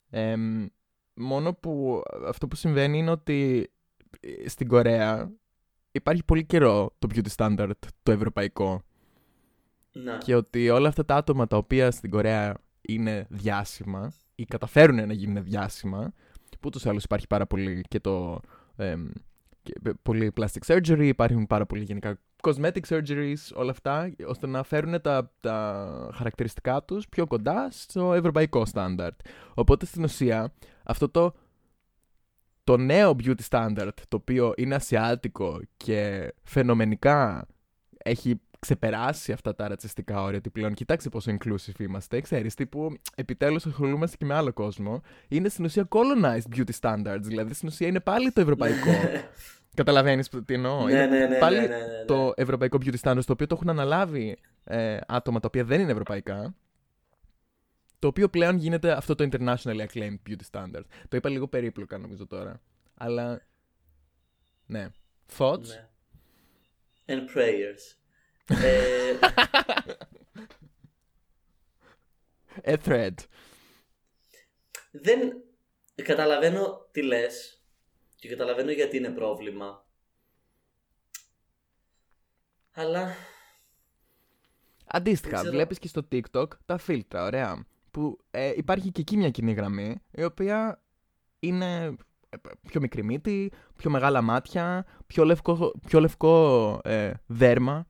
Εμ, 0.10 0.66
μόνο 1.14 1.54
που 1.54 2.02
αυτό 2.28 2.48
που 2.48 2.56
συμβαίνει 2.56 2.98
είναι 2.98 3.12
ότι 3.12 3.70
ε, 3.79 3.79
στην 4.46 4.68
Κορέα 4.68 5.32
υπάρχει 5.92 6.24
πολύ 6.24 6.46
καιρό 6.46 6.96
το 7.00 7.08
beauty 7.14 7.36
standard 7.36 7.72
το 8.04 8.12
ευρωπαϊκό 8.12 8.82
Να. 9.92 10.18
και 10.18 10.36
ότι 10.36 10.70
όλα 10.70 10.88
αυτά 10.88 11.06
τα 11.06 11.16
άτομα 11.16 11.48
τα 11.48 11.58
οποία 11.58 11.92
στην 11.92 12.10
Κορέα 12.10 12.58
είναι 12.82 13.26
διάσημα 13.30 14.14
ή 14.36 14.46
καταφέρουν 14.46 15.08
να 15.08 15.14
γίνουν 15.14 15.44
διάσημα 15.44 16.14
που 16.50 16.68
ούτως 16.68 16.84
ή 16.84 16.90
άλλως 16.90 17.04
υπάρχει 17.04 17.28
πάρα 17.28 17.48
πολύ 17.48 17.84
και 17.88 18.00
το 18.00 18.40
εμ, 18.76 19.10
και 19.64 19.74
ε, 19.84 19.92
πολύ 20.02 20.32
plastic 20.36 20.76
surgery, 20.76 21.04
υπάρχουν 21.04 21.48
πάρα 21.48 21.66
πολύ 21.66 21.84
γενικά 21.84 22.20
cosmetic 22.42 22.82
surgeries, 22.88 23.38
όλα 23.54 23.72
αυτά, 23.72 24.12
ώστε 24.28 24.48
να 24.48 24.64
φέρουν 24.64 25.02
τα, 25.02 25.32
τα 25.40 26.10
χαρακτηριστικά 26.14 26.84
τους 26.84 27.08
πιο 27.10 27.28
κοντά 27.28 27.68
στο 27.72 28.14
ευρωπαϊκό 28.14 28.66
στάνταρτ. 28.66 29.20
Οπότε 29.54 29.86
στην 29.86 30.04
ουσία 30.04 30.54
αυτό 30.84 31.10
το, 31.10 31.34
το 32.64 32.78
νέο 32.78 33.16
beauty 33.24 33.48
standard, 33.50 33.90
το 34.08 34.18
οποίο 34.18 34.54
είναι 34.58 34.76
ασιάτικο 34.76 35.60
και 35.78 36.34
φαινομενικά 36.44 37.48
έχει 37.98 38.42
ξεπεράσει 38.60 39.32
αυτά 39.32 39.56
τα 39.56 39.68
ρατσιστικά 39.68 40.22
όρια 40.22 40.38
ότι 40.38 40.50
πλέον 40.50 40.74
κοιτάξτε 40.74 41.10
πόσο 41.10 41.32
inclusive 41.32 41.80
είμαστε, 41.80 42.22
ξέρεις, 42.22 42.54
τύπου 42.54 42.94
επιτέλους 43.16 43.66
ασχολούμαστε 43.66 44.18
και 44.18 44.26
με 44.26 44.34
άλλο 44.34 44.54
κόσμο, 44.54 45.02
είναι 45.28 45.50
στην 45.50 45.66
ουσία 45.66 45.88
colonized 45.90 46.56
beauty 46.56 46.80
standards, 46.82 47.22
δηλαδή 47.22 47.54
στην 47.54 47.68
ουσία 47.68 47.88
είναι 47.88 48.00
πάλι 48.00 48.32
το 48.32 48.42
ευρωπαϊκό. 48.42 48.92
Καταλαβαίνεις 49.76 50.30
τι 50.46 50.54
εννοώ. 50.54 50.86
Ναι, 50.86 50.92
Είναι 50.92 51.06
ναι, 51.06 51.26
ναι, 51.26 51.38
πάλι 51.38 51.60
ναι, 51.60 51.68
ναι, 51.68 51.76
ναι. 51.76 52.06
το 52.08 52.34
ευρωπαϊκό 52.36 52.78
beauty 52.82 53.00
standards, 53.02 53.24
το 53.26 53.34
οποίο 53.34 53.48
το 53.48 53.56
έχουν 53.56 53.70
αναλάβει 53.70 54.38
ε, 54.64 54.98
άτομα 55.08 55.40
τα 55.40 55.48
οποία 55.48 55.64
δεν 55.64 55.80
είναι 55.82 55.92
ευρωπαϊκά, 55.92 56.56
το 58.00 58.08
οποίο 58.08 58.30
πλέον 58.30 58.58
γίνεται 58.58 58.92
αυτό 58.92 59.16
το 59.16 59.28
internationally 59.32 59.88
acclaimed 59.88 60.18
beauty 60.30 60.42
standard. 60.52 60.84
Το 61.08 61.18
είπα 61.18 61.30
λίγο 61.30 61.48
περίπλοκα 61.48 61.98
νομίζω 61.98 62.28
τώρα. 62.28 62.62
Αλλά, 62.94 63.42
ναι. 64.66 64.90
Thoughts? 65.38 65.66
Ναι. 65.68 65.88
And 67.06 67.26
prayers. 67.36 67.96
ε, 68.64 69.14
A 72.66 72.76
thread. 72.86 73.14
δεν 74.92 75.34
καταλαβαίνω 75.96 76.88
τι 76.92 77.02
λες 77.04 77.62
και 78.16 78.30
καταλαβαίνω 78.30 78.72
γιατί 78.72 78.98
είναι 78.98 79.10
πρόβλημα. 79.10 79.86
Αλλά 82.72 83.16
Αντίστοιχα, 84.86 85.30
Δεν 85.30 85.40
ξέρω. 85.40 85.56
βλέπεις 85.56 85.80
και 85.80 85.88
στο 85.88 86.08
TikTok 86.12 86.48
τα 86.66 86.78
φίλτρα, 86.78 87.24
ωραία. 87.26 87.66
Που 87.92 88.20
ε, 88.32 88.52
υπάρχει 88.56 88.92
και 88.92 89.02
εκεί 89.02 89.18
μια 89.18 89.30
κοινή 89.30 89.52
γραμμή, 89.52 89.96
η 90.12 90.24
οποία 90.24 90.82
είναι 91.40 91.96
ε, 92.30 92.38
πιο 92.68 92.82
μικρή 92.82 93.04
μύτη, 93.04 93.52
πιο 93.76 93.90
μεγάλα 93.90 94.22
μάτια, 94.22 94.86
πιο 95.08 95.24
λευκό, 95.24 95.74
πιο 95.88 96.00
λευκό 96.00 96.80
ε, 96.84 97.12
δέρμα. 97.26 97.88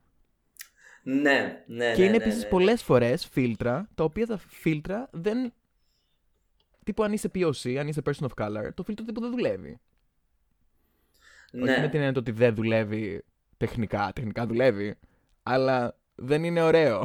ναι, 1.03 1.63
ναι, 1.67 1.91
και 1.91 1.99
ναι, 1.99 2.07
είναι 2.07 2.17
ναι, 2.17 2.23
επίσης 2.23 2.43
ναι. 2.43 2.49
πολλές 2.49 2.83
φορές 2.83 3.25
φίλτρα, 3.25 3.89
τα 3.95 4.03
οποία 4.03 4.27
τα 4.27 4.37
φίλτρα 4.37 5.09
δεν... 5.11 5.53
Τύπου 6.83 7.03
αν 7.03 7.13
είσαι 7.13 7.31
POC, 7.35 7.75
αν 7.75 7.87
είσαι 7.87 8.01
person 8.05 8.27
of 8.27 8.43
color, 8.45 8.69
το 8.73 8.83
φίλτρο 8.83 9.05
τύπου 9.05 9.21
δεν 9.21 9.31
δουλεύει. 9.31 9.79
Όχι 11.53 11.63
με 11.63 11.77
Ναι, 11.77 11.89
την 11.89 11.95
έννοια 11.99 12.11
το 12.11 12.19
ότι 12.19 12.31
δεν 12.31 12.55
δουλεύει 12.55 13.23
τεχνικά. 13.57 14.11
Τεχνικά 14.15 14.45
δουλεύει, 14.45 14.95
αλλά 15.43 15.97
δεν 16.15 16.43
είναι 16.43 16.61
ωραίο. 16.61 17.03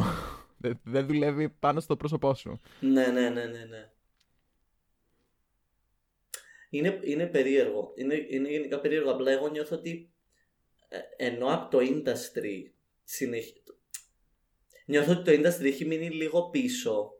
Δεν- 0.65 0.81
δεν 0.85 1.07
δουλεύει 1.07 1.49
πάνω 1.49 1.81
στο 1.81 1.97
πρόσωπό 1.97 2.35
σου. 2.35 2.61
ναι, 2.81 3.07
ναι, 3.07 3.29
ναι, 3.29 3.45
ναι, 3.45 3.65
ναι. 3.65 3.91
είναι, 6.71 7.01
είναι 7.03 7.27
περίεργο. 7.27 7.93
Είναι, 7.97 8.27
είναι 8.29 8.49
γενικά 8.51 8.81
περίεργο. 8.81 9.11
Απλά 9.11 9.31
εγώ 9.31 9.49
νιώθω 9.49 9.77
ότι 9.77 10.13
ε, 10.89 10.99
ενώ 11.17 11.47
από 11.55 11.71
το 11.71 11.79
industry 11.81 12.71
συνεχ... 13.05 13.45
νιώθω 14.87 15.13
ότι 15.13 15.23
το 15.25 15.49
industry 15.49 15.65
έχει 15.65 15.85
μείνει 15.85 16.11
λίγο 16.11 16.51
πίσω. 16.51 17.13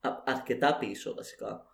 Α, 0.00 0.10
αρκετά 0.24 0.78
πίσω 0.78 1.14
βασικά. 1.14 1.66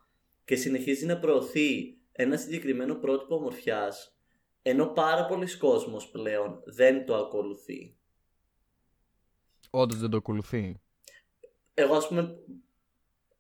Και 0.45 0.57
συνεχίζει 0.57 1.07
να 1.07 1.19
προωθεί 1.19 1.99
ένα 2.13 2.37
συγκεκριμένο 2.37 2.95
πρότυπο 2.95 3.35
ομορφιάς 3.35 4.15
ενώ 4.63 4.87
πάρα 4.87 5.27
πολλοί 5.27 5.57
κόσμος 5.57 6.11
πλέον 6.11 6.63
δεν 6.65 7.07
το 7.07 7.17
ακολουθεί. 7.17 7.95
Όντως 9.71 9.99
δεν 9.99 10.11
το 10.11 10.17
ακολουθεί. 10.17 10.81
Εγώ 11.75 11.95
ας 11.95 12.09
πούμε 12.09 12.39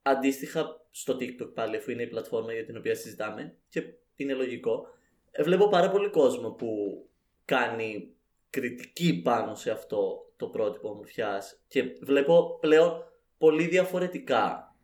αντίστοιχα 0.02 0.86
στο 0.90 1.16
TikTok 1.20 1.54
πάλι 1.54 1.76
αφού 1.76 1.90
είναι 1.90 2.02
η 2.02 2.06
πλατφόρμα 2.06 2.52
για 2.52 2.64
την 2.64 2.76
οποία 2.76 2.94
συζητάμε 2.94 3.56
και 3.68 3.84
είναι 4.16 4.34
λογικό 4.34 4.86
ε, 5.30 5.42
βλέπω 5.42 5.68
πάρα 5.68 5.90
πολύ 5.90 6.10
κόσμο 6.10 6.50
που 6.50 7.02
κάνει 7.44 8.14
κριτική 8.50 9.20
πάνω 9.22 9.54
σε 9.54 9.70
αυτό 9.70 10.32
το 10.36 10.46
πρότυπο 10.46 10.88
ομορφιάς 10.88 11.60
και 11.68 11.82
βλέπω 12.00 12.58
πλέον 12.60 13.04
πολύ 13.38 13.66
διαφορετικά 13.66 14.76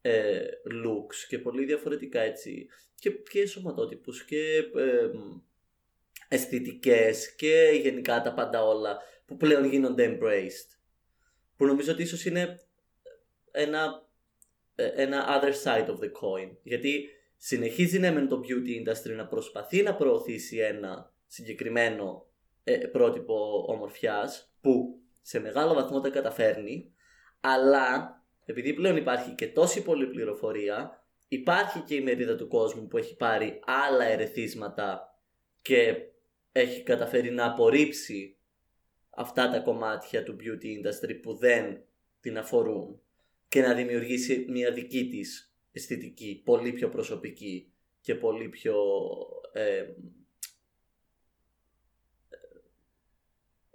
ε, 0.00 0.44
looks 0.64 1.16
και 1.28 1.38
πολύ 1.38 1.64
διαφορετικά 1.64 2.20
έτσι 2.20 2.68
και, 2.94 3.10
και 3.10 3.46
σωματότυπους 3.46 4.24
και 4.24 4.56
ε, 4.76 5.10
αισθητικές 6.28 7.34
και 7.34 7.80
γενικά 7.82 8.20
τα 8.20 8.34
πάντα 8.34 8.64
όλα 8.64 8.98
που 9.26 9.36
πλέον 9.36 9.64
γίνονται 9.64 10.18
embraced 10.18 10.75
που 11.56 11.66
νομίζω 11.66 11.92
ότι 11.92 12.02
ίσως 12.02 12.24
είναι 12.24 12.60
ένα, 13.50 14.08
ε, 14.74 14.86
ένα 14.86 15.40
other 15.40 15.52
side 15.64 15.86
of 15.86 15.98
the 15.98 16.10
coin. 16.10 16.56
Γιατί 16.62 17.08
συνεχίζει 17.36 17.98
ναι 17.98 18.10
με 18.10 18.26
το 18.26 18.40
beauty 18.44 18.88
industry 18.88 19.16
να 19.16 19.26
προσπαθεί 19.26 19.82
να 19.82 19.94
προωθήσει 19.94 20.56
ένα 20.56 21.14
συγκεκριμένο 21.26 22.26
ε, 22.64 22.76
πρότυπο 22.76 23.64
ομορφιάς 23.68 24.52
που 24.60 25.00
σε 25.22 25.40
μεγάλο 25.40 25.74
βαθμό 25.74 26.00
τα 26.00 26.10
καταφέρνει 26.10 26.94
αλλά 27.40 28.16
επειδή 28.44 28.74
πλέον 28.74 28.96
υπάρχει 28.96 29.34
και 29.34 29.48
τόση 29.48 29.82
πολλή 29.82 30.06
πληροφορία 30.06 31.04
υπάρχει 31.28 31.80
και 31.80 31.94
η 31.94 32.00
μερίδα 32.00 32.36
του 32.36 32.48
κόσμου 32.48 32.86
που 32.86 32.98
έχει 32.98 33.16
πάρει 33.16 33.60
άλλα 33.64 34.04
ερεθίσματα 34.04 35.00
και 35.62 35.94
έχει 36.52 36.82
καταφέρει 36.82 37.30
να 37.30 37.46
απορρίψει 37.46 38.35
αυτά 39.16 39.50
τα 39.50 39.60
κομμάτια 39.60 40.22
του 40.22 40.36
beauty 40.40 40.64
industry 40.64 41.20
που 41.22 41.34
δεν 41.34 41.82
την 42.20 42.38
αφορούν 42.38 43.00
και 43.48 43.60
να 43.60 43.74
δημιουργήσει 43.74 44.46
μια 44.48 44.72
δική 44.72 45.08
της 45.08 45.54
αισθητική, 45.72 46.42
πολύ 46.44 46.72
πιο 46.72 46.88
προσωπική 46.88 47.72
και 48.00 48.14
πολύ 48.14 48.48
πιο 48.48 48.74
ε, 49.52 49.84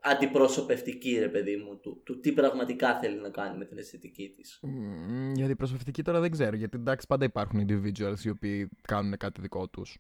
αντιπροσωπευτική 0.02 1.20
ρε 1.20 1.30
παιδί 1.30 1.56
μου 1.56 1.80
του, 1.80 2.02
του 2.04 2.20
τι 2.20 2.32
πραγματικά 2.32 3.00
θέλει 3.00 3.20
να 3.20 3.30
κάνει 3.30 3.58
με 3.58 3.66
την 3.66 3.78
αισθητική 3.78 4.30
της. 4.30 4.60
Mm, 4.64 5.34
για 5.36 5.46
αντιπροσωπευτική 5.46 6.04
τώρα 6.04 6.20
δεν 6.20 6.32
ξέρω 6.32 6.56
γιατί 6.56 6.78
εντάξει 6.78 7.08
πάντα 7.08 7.26
υπάρχουν 7.26 7.66
individuals 7.68 8.20
οι 8.24 8.30
οποίοι 8.30 8.70
κάνουν 8.82 9.18
κάτι 9.18 9.42
δικό 9.42 9.68
τους. 9.68 9.98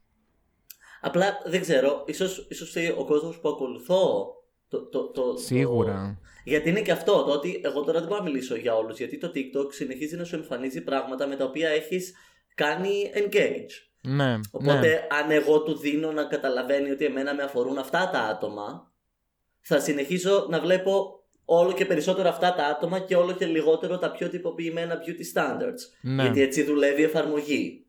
Απλά 1.01 1.41
δεν 1.45 1.61
ξέρω, 1.61 2.03
ίσως, 2.07 2.47
ίσως 2.49 2.75
ο 2.97 3.05
κόσμος 3.05 3.39
που 3.39 3.49
ακολουθώ 3.49 4.35
το, 4.71 4.89
το, 4.89 5.07
το, 5.07 5.37
Σίγουρα. 5.37 6.19
Γιατί 6.43 6.69
είναι 6.69 6.81
και 6.81 6.91
αυτό, 6.91 7.23
το 7.23 7.31
ότι 7.31 7.61
εγώ 7.63 7.83
τώρα 7.83 7.99
δεν 7.99 8.07
μπορώ 8.07 8.23
να 8.23 8.29
μιλήσω 8.29 8.55
για 8.55 8.75
όλους, 8.75 8.97
γιατί 8.97 9.17
το 9.17 9.31
TikTok 9.35 9.73
συνεχίζει 9.73 10.15
να 10.15 10.23
σου 10.23 10.35
εμφανίζει 10.35 10.81
πράγματα 10.81 11.27
με 11.27 11.35
τα 11.35 11.45
οποία 11.45 11.69
έχεις 11.69 12.13
κάνει 12.55 13.11
engage. 13.15 13.71
Ναι, 14.01 14.39
Οπότε 14.51 14.87
ναι. 14.87 15.07
αν 15.21 15.31
εγώ 15.31 15.63
του 15.63 15.77
δίνω 15.77 16.11
να 16.11 16.23
καταλαβαίνει 16.23 16.89
ότι 16.89 17.05
εμένα 17.05 17.35
με 17.35 17.43
αφορούν 17.43 17.77
αυτά 17.77 18.09
τα 18.09 18.19
άτομα, 18.19 18.91
θα 19.61 19.79
συνεχίσω 19.79 20.47
να 20.49 20.59
βλέπω 20.59 21.23
όλο 21.45 21.71
και 21.71 21.85
περισσότερο 21.85 22.29
αυτά 22.29 22.53
τα 22.53 22.65
άτομα 22.65 22.99
και 22.99 23.15
όλο 23.15 23.31
και 23.31 23.45
λιγότερο 23.45 23.97
τα 23.97 24.11
πιο 24.11 24.29
τυποποιημένα 24.29 24.99
beauty 25.05 25.39
standards. 25.39 25.79
Ναι. 26.01 26.23
Γιατί 26.23 26.41
έτσι 26.41 26.63
δουλεύει 26.63 27.01
η 27.01 27.03
εφαρμογή. 27.03 27.85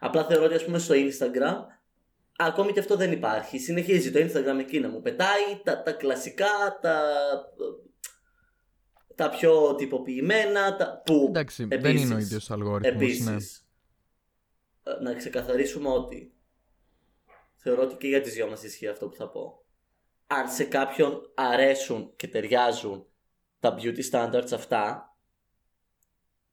Απλά 0.00 0.24
θεωρώ 0.24 0.44
ότι 0.44 0.54
ας 0.54 0.64
πούμε 0.64 0.78
στο 0.78 0.94
Instagram 0.94 1.56
ακόμη 2.46 2.72
και 2.72 2.80
αυτό 2.80 2.96
δεν 2.96 3.12
υπάρχει. 3.12 3.58
Συνεχίζει 3.58 4.10
το 4.10 4.18
Instagram 4.20 4.58
εκεί 4.58 4.80
να 4.80 4.88
μου 4.88 5.00
πετάει 5.00 5.60
τα, 5.64 5.82
τα 5.82 5.92
κλασικά, 5.92 6.78
τα, 6.80 7.02
τα 9.14 9.30
πιο 9.30 9.74
τυποποιημένα, 9.74 10.76
τα, 10.76 11.02
που 11.04 11.24
Εντάξει, 11.28 11.64
δεν 11.64 11.78
επίσης- 11.78 12.02
είναι 12.04 12.14
ο 12.14 12.18
ίδιος 12.18 12.50
αλγόριθμος. 12.50 13.02
Επίσης, 13.02 13.26
Ναι. 13.26 14.92
ε, 14.92 15.02
να 15.02 15.14
ξεκαθαρίσουμε 15.14 15.88
ότι 15.88 16.32
θεωρώ 17.56 17.82
ότι 17.82 17.94
και 17.96 18.08
για 18.08 18.20
τις 18.20 18.32
δυο 18.34 18.48
μας 18.48 18.62
ισχύει 18.62 18.88
αυτό 18.88 19.08
που 19.08 19.16
θα 19.16 19.28
πω. 19.30 19.64
Αν 20.26 20.48
σε 20.48 20.64
κάποιον 20.64 21.20
αρέσουν 21.34 22.12
και 22.16 22.28
ταιριάζουν 22.28 23.06
τα 23.60 23.74
beauty 23.78 24.02
standards 24.10 24.52
αυτά, 24.52 25.14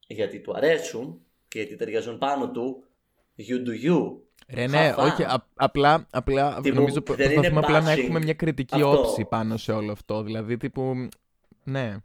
γιατί 0.07 0.41
του 0.41 0.53
αρέσουν 0.55 1.25
και 1.47 1.59
γιατί 1.59 1.75
ταιριάζουν 1.75 2.17
πάνω 2.17 2.51
του, 2.51 2.83
you 3.37 3.67
do 3.67 3.83
you. 3.89 4.21
Ρε 4.53 4.67
ναι, 4.67 4.77
Χαβά. 4.77 5.03
όχι, 5.03 5.23
α- 5.23 5.45
απλά, 5.55 6.07
απλά 6.11 6.59
Τύπου, 6.61 6.75
νομίζω 6.75 6.93
δεν 6.93 7.03
προσπαθούμε 7.03 7.47
είναι 7.47 7.59
απλά 7.59 7.81
να 7.81 7.93
bashing 7.93 7.97
έχουμε 7.97 8.19
μια 8.19 8.33
κριτική 8.33 8.75
αυτό. 8.75 8.89
όψη 8.99 9.25
πάνω 9.25 9.57
σε 9.57 9.71
όλο 9.71 9.91
αυτό. 9.91 10.23
Δηλαδή, 10.23 10.57
τύπου, 10.57 11.07
ναι. 11.63 11.95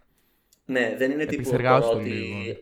Ναι, 0.64 0.94
δεν 0.98 1.10
είναι 1.10 1.24
τύπου 1.24 1.40
Επισεργάσου 1.40 1.80
τώρα 1.80 1.92
το 1.94 1.98
ότι 2.00 2.08
λίγο. 2.10 2.56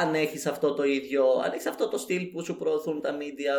αν 0.00 0.14
έχεις 0.14 0.46
αυτό 0.46 0.74
το 0.74 0.84
ίδιο, 0.84 1.24
αν 1.44 1.52
έχεις 1.52 1.66
αυτό 1.66 1.88
το 1.88 1.98
στυλ 1.98 2.26
που 2.26 2.44
σου 2.44 2.56
προωθούν 2.56 3.00
τα 3.00 3.10
media, 3.16 3.56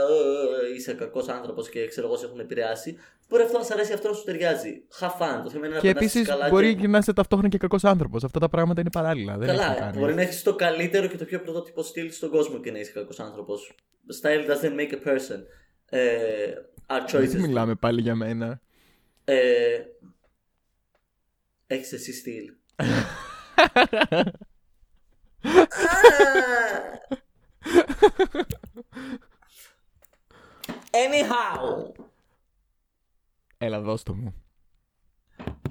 ε, 0.71 0.75
είσαι 0.75 0.93
κακός 0.93 1.27
άνθρωπος 1.27 1.69
και 1.69 1.87
ξέρω 1.87 2.07
εγώ 2.07 2.17
σε 2.17 2.25
έχουν 2.25 2.39
επηρεάσει, 2.39 2.97
μπορεί 3.29 3.43
αυτό 3.43 3.57
να 3.57 3.63
σ' 3.63 3.71
αρέσει, 3.71 3.93
αυτό 3.93 4.07
να 4.07 4.13
σου 4.13 4.23
ταιριάζει. 4.23 4.83
Χαφάν, 4.89 5.43
το 5.43 5.49
θέμα 5.49 5.65
είναι 5.65 5.75
να 5.75 5.81
Και 5.81 5.87
περάσεις 5.93 6.11
επίσης 6.15 6.29
καλά 6.29 6.49
μπορεί 6.49 6.75
και... 6.75 6.81
και 6.81 6.87
να 6.87 6.97
είσαι 6.97 7.13
ταυτόχρονα 7.13 7.49
και 7.49 7.57
κακός 7.57 7.83
άνθρωπος. 7.83 8.23
Αυτά 8.23 8.39
τα 8.39 8.49
πράγματα 8.49 8.81
είναι 8.81 8.89
παράλληλα. 8.91 9.37
Δεν 9.37 9.49
έχει 9.49 9.57
να 9.57 9.63
Καλά, 9.63 9.79
κάνει. 9.79 9.97
μπορεί 9.99 10.13
να 10.13 10.21
έχεις 10.21 10.43
το 10.43 10.55
καλύτερο 10.55 11.07
και 11.07 11.17
το 11.17 11.25
πιο 11.25 11.39
πρωτότυπο 11.41 11.83
στυλ 11.83 12.11
στον 12.11 12.29
κόσμο 12.29 12.59
και 12.59 12.71
να 12.71 12.79
είσαι 12.79 12.91
κακός 12.91 13.19
άνθρωπος. 13.19 13.75
Style 14.21 14.49
doesn't 14.51 14.75
make 14.79 14.91
a 14.93 15.09
person. 15.09 15.39
Ε, 15.93 16.53
our 16.87 17.01
Δεν 17.11 17.21
choices. 17.29 17.35
μιλάμε 17.41 17.75
πάλι 17.75 18.01
για 18.01 18.15
μένα. 18.15 18.61
Ε, 19.23 19.81
έχεις 21.67 21.91
εσύ 21.93 22.13
στυλ. 22.13 22.53
Anyhow. 30.91 31.91
Έλα, 33.57 33.81
δώσ' 33.81 34.03
το 34.03 34.13
μου. 34.15 34.33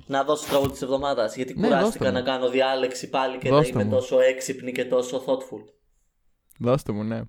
Να 0.07 0.25
δώσω 0.25 0.43
το 0.45 0.49
τραγούδι 0.51 0.73
της 0.73 0.83
εβδομάδας. 0.83 1.37
Γιατί 1.37 1.55
Ναι, 1.55 1.67
κουράστηκα 1.67 2.05
δώσ' 2.05 2.13
το 2.15 2.19
να 2.19 2.23
κάνω 2.23 2.49
διάλεξη 2.51 3.09
πάλι 3.09 3.39
και 3.39 3.49
Δώσ' 3.49 3.67
το 3.69 3.75
να 3.75 3.81
είμαι 3.81 3.91
μου. 3.91 3.97
τόσο 3.97 4.21
έξυπνη 4.21 4.73
και 4.73 4.85
τόσο 4.85 5.25
thoughtful. 5.27 5.65
Δώσ' 6.59 6.83
το 6.83 6.93
μου, 6.93 7.05
ναι. 7.05 7.21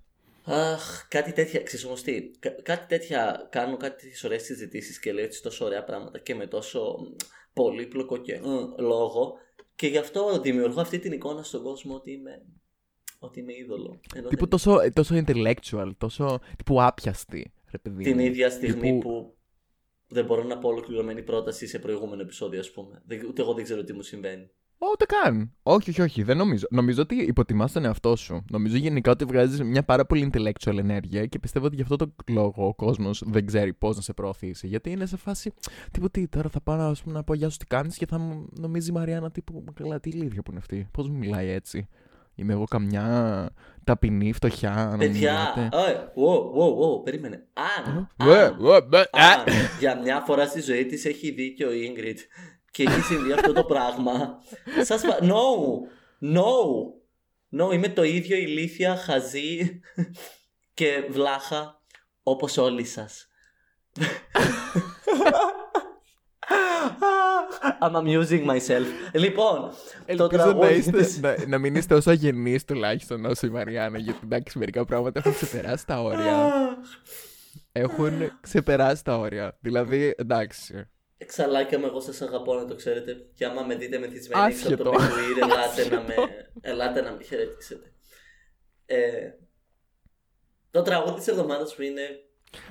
Αχ, 0.52 1.08
κάτι 1.08 1.32
τέτοια, 1.34 1.64
ξέρεις 1.64 1.86
όμως 1.86 2.02
τι, 2.02 2.30
κα- 2.40 2.62
κάτι 2.62 2.86
τέτοια, 2.88 3.48
κάνω 3.52 3.78
κάτι 3.78 4.02
τέτοιες 4.02 4.24
ωραίες 4.24 4.44
συζητήσεις 4.44 5.00
και 5.00 5.14
λέω 5.14 5.24
έτσι 5.24 5.42
τόσο 5.42 5.66
ωραία 5.66 5.84
πράγματα 5.84 6.20
και 6.20 6.36
με 6.36 6.48
τόσο 6.48 6.96
μ, 7.00 7.16
πολύπλοκο 7.54 8.18
και 8.18 8.40
μ, 8.40 8.82
λόγο 8.82 9.34
και 9.76 9.88
γι' 9.88 9.98
αυτό 9.98 10.40
δημιουργώ 10.42 10.82
αυτή 10.82 11.00
την 11.00 11.12
εικόνα 11.12 11.44
στον 11.44 11.64
κόσμο 11.64 11.96
ότι 11.96 12.12
είμαι, 12.12 12.42
ότι 13.20 13.40
είμαι 13.40 13.54
είδωλο. 13.56 14.00
Ενώ 14.16 14.28
Τύπου 14.28 14.40
δεν- 14.40 14.50
τόσο, 14.50 14.92
τόσο 14.94 15.16
intellectual, 15.26 15.92
τόσο 15.98 16.40
τύπου 16.58 16.82
άπιαστη. 16.82 17.54
Ρε 17.72 17.78
παιδί 17.78 18.04
την 18.04 18.14
μου. 18.16 18.26
ίδια 18.26 18.50
στιγμή 18.50 18.82
Τύπου- 18.82 19.02
που 19.02 19.38
δεν 20.08 20.26
μπορώ 20.26 20.44
να 20.44 20.58
πω 20.58 20.68
ολοκληρωμένη 20.68 21.24
πρόταση 21.24 21.68
σε 21.68 21.80
προηγούμενο 21.80 22.22
επεισόδιο 22.22 22.60
ας 22.60 22.72
πούμε. 22.72 23.02
Δεν- 23.06 23.26
Ούτε 23.28 23.42
εγώ 23.42 23.54
δεν 23.54 23.64
ξέρω 23.64 23.84
τι 23.84 23.94
μου 23.94 24.02
συμβαίνει. 24.02 24.50
Ούτε 24.92 25.06
καν. 25.06 25.52
Όχι, 25.64 25.90
όχι, 25.90 26.02
όχι. 26.02 26.24
Δεν 26.24 26.38
νομίζω. 26.38 26.68
Νομίζω 26.70 27.02
ότι 27.02 27.16
υποτιμάς 27.16 27.72
τον 27.72 27.86
εαυτό 27.86 28.16
σου. 28.16 28.46
Νομίζω 28.52 28.78
γενικά 28.78 29.12
ότι 29.12 29.26
βγάζεις 29.26 29.62
μια 29.64 29.84
πάρα 29.84 30.06
πολύ 30.06 30.30
intellectual 30.34 30.78
ενέργεια 30.78 31.26
και 31.26 31.40
πιστεύω 31.40 31.66
ότι 31.66 31.76
γι' 31.76 31.82
αυτό 31.82 31.96
το 31.96 32.16
λόγο 32.28 32.68
ο 32.68 32.74
κόσμος 32.76 33.24
δεν 33.26 33.46
ξέρει 33.46 33.74
πώς 33.74 33.96
να 33.96 34.02
σε 34.02 34.14
προωθήσει. 34.14 34.68
Γιατί 34.68 34.90
είναι 34.92 35.06
σε 35.06 35.18
φάση. 35.18 35.54
Τύπου 35.92 36.10
τι, 36.10 36.28
τώρα 36.28 36.50
θα 36.50 36.62
πάω 36.62 36.90
ας 36.90 37.02
πούμε, 37.02 37.16
να 37.16 37.24
πω 37.24 37.34
Γεια 37.34 37.50
σου, 37.50 37.58
τι 37.58 37.66
κάνεις 37.66 37.98
και 37.98 38.06
θα 38.06 38.18
μου 38.18 38.48
νομίζει 38.60 38.90
η 38.90 38.94
Μαριάννα 38.94 39.32
τύπου. 39.32 39.64
Καλά, 39.74 40.00
τι 40.00 40.10
ηλίθεια 40.10 40.42
που 40.42 40.52
είναι 40.52 40.60
αυτή. 40.60 40.88
Πώς 40.92 41.10
μου 41.10 41.18
μιλάει 41.18 41.50
έτσι. 41.50 41.88
Είμαι 42.36 42.54
εγώ 42.54 42.64
καμιά 42.64 43.50
ταπεινή, 43.84 44.34
φτωχιά, 44.34 44.74
να 44.74 44.92
μου 44.92 44.98
Παιδιά, 44.98 45.54
μιλάτε. 45.56 45.78
ε, 45.92 45.94
wow, 46.16 46.40
wow, 46.60 46.98
wow, 47.00 47.04
περίμενε. 47.04 47.48
Αν, 47.86 48.10
Βε, 48.18 48.44
αν, 48.46 48.58
βε, 48.60 48.80
βε, 48.90 48.98
αν 49.12 49.40
α. 49.40 49.44
για 49.80 50.00
μια 50.02 50.20
φορά 50.26 50.46
στη 50.46 50.62
ζωή 50.62 50.86
της 50.86 51.06
έχει 51.06 51.32
δίκιο 51.32 51.72
η 51.74 51.94
Ingrid 51.96 52.18
και 52.72 52.84
έχει 52.84 53.02
συμβεί 53.02 53.32
αυτό 53.32 53.54
το 53.54 53.64
πράγμα, 53.64 54.38
σας 54.84 55.02
πα... 55.02 55.18
No! 55.22 55.44
No! 56.36 56.44
No, 57.60 57.74
είμαι 57.74 57.90
το 57.90 58.04
ίδιο 58.04 58.38
ηλίθια, 58.38 58.96
χαζή 58.96 59.80
και 60.74 61.04
βλάχα 61.10 61.82
όπως 62.24 62.58
όλοι 62.58 62.86
σας. 62.86 63.26
I'm 67.82 67.96
amusing 67.96 68.46
myself. 68.46 68.86
Λοιπόν, 69.14 69.60
το 69.62 69.74
Ελπίζω 70.06 70.28
να, 70.30 70.38
τραγούδι 70.44 70.74
είστε, 70.74 70.92
της- 70.98 71.20
να, 71.20 71.36
να 71.48 71.58
μην 71.58 71.76
είστε 71.76 71.94
όσο 71.96 72.10
αγενείς 72.10 72.66
τουλάχιστον 72.66 73.26
όσο 73.26 73.48
η 73.48 73.50
Μαριάννα 73.50 73.98
γιατί 73.98 74.20
εντάξει 74.24 74.58
μερικά 74.58 74.86
πράγματα 74.86 75.20
έχουν 75.20 75.34
ξεπεράσει 75.34 75.86
τα 75.86 76.02
όρια. 76.02 76.54
Έχουν 77.72 78.32
ξεπεράσει 78.42 79.04
τα 79.04 79.18
όρια. 79.18 79.58
Δηλαδή 79.60 80.14
εντάξει. 80.18 80.90
Εξαλάκια 81.24 81.80
μου, 81.80 81.86
εγώ 81.86 82.00
σας 82.00 82.22
αγαπώ 82.22 82.54
να 82.56 82.66
το 82.66 82.76
ξέρετε. 82.76 83.26
Και 83.34 83.46
άμα 83.46 83.62
με 83.62 83.76
δείτε 83.76 83.98
μεθυσμένη 84.00 84.46
έξω 84.54 84.74
από 84.74 84.84
το 84.84 84.90
Άσχετο. 84.90 85.16
Big 85.40 85.44
Queer, 85.44 85.50
ελάτε 85.50 85.96
να 85.96 86.02
με, 86.02 86.16
ελάτε 86.62 87.02
να 87.02 87.12
με 87.12 87.24
χαιρετήσετε. 87.24 87.92
Ε, 88.86 89.32
το 90.72 90.82
τραγούδι 90.82 91.16
της 91.16 91.28
εβδομάδας 91.28 91.76
που 91.76 91.82
είναι 91.82 92.02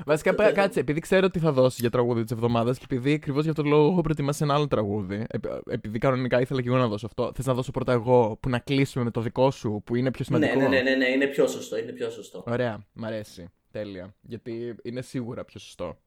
Βασικά, 0.06 0.30
Το 0.30 0.36
πέ- 0.36 0.46
θέλω. 0.46 0.60
κάτσε, 0.62 0.80
επειδή 0.80 1.00
ξέρω 1.00 1.30
τι 1.30 1.38
θα 1.38 1.52
δώσει 1.52 1.76
για 1.80 1.90
τραγούδι 1.90 2.22
της 2.22 2.32
εβδομάδας 2.32 2.78
και 2.78 2.84
επειδή 2.90 3.12
ακριβώς 3.12 3.42
για 3.42 3.50
αυτόν 3.50 3.64
τον 3.64 3.74
λόγο 3.74 3.90
έχω 3.92 4.00
προετοιμάσει 4.00 4.42
ένα 4.44 4.54
άλλο 4.54 4.66
τραγούδι. 4.68 5.24
επ- 5.28 5.68
επειδή 5.70 5.98
κανονικά 5.98 6.40
ήθελα 6.40 6.62
και 6.62 6.68
εγώ 6.68 6.76
να 6.76 6.88
δώσω 6.88 7.06
αυτό. 7.06 7.32
Θες 7.34 7.46
να 7.46 7.54
δώσω 7.54 7.70
πρώτα 7.70 7.92
εγώ 7.92 8.38
που 8.42 8.48
να 8.48 8.58
κλείσουμε 8.58 9.04
με 9.04 9.10
το 9.10 9.20
δικό 9.20 9.50
σου 9.50 9.82
που 9.84 9.96
είναι 9.96 10.10
πιο 10.10 10.24
Ναι, 10.28 10.46
σημαντικό. 10.46 10.68
ναι, 10.70 10.76
ναι, 10.82 10.90
ναι, 10.90 10.96
ναι, 10.96 11.08
είναι 11.08 11.26
πιο 11.26 11.46
σωστό, 11.46 11.78
είναι 11.78 11.92
πιο 11.92 12.10
σωστό. 12.10 12.44
Ωραία, 12.46 12.86
μ' 12.92 13.04
αρέσει. 13.04 13.48
Τέλεια. 13.70 14.14
Γιατί 14.20 14.76
είναι 14.82 15.02
σίγουρα 15.02 15.44
πιο 15.44 15.60
σωστό. 15.60 15.98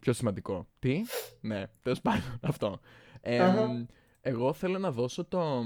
Πιο 0.00 0.12
σημαντικό. 0.12 0.68
Τι; 0.78 1.02
Ναι, 1.40 1.64
τέλος 1.82 2.00
πάντων 2.00 2.38
αυτό. 2.50 2.80
Ε, 3.20 3.38
Αχα. 3.38 3.86
εγώ 4.20 4.52
θέλω 4.52 4.78
να 4.78 4.90
δώσω 4.92 5.24
το. 5.24 5.62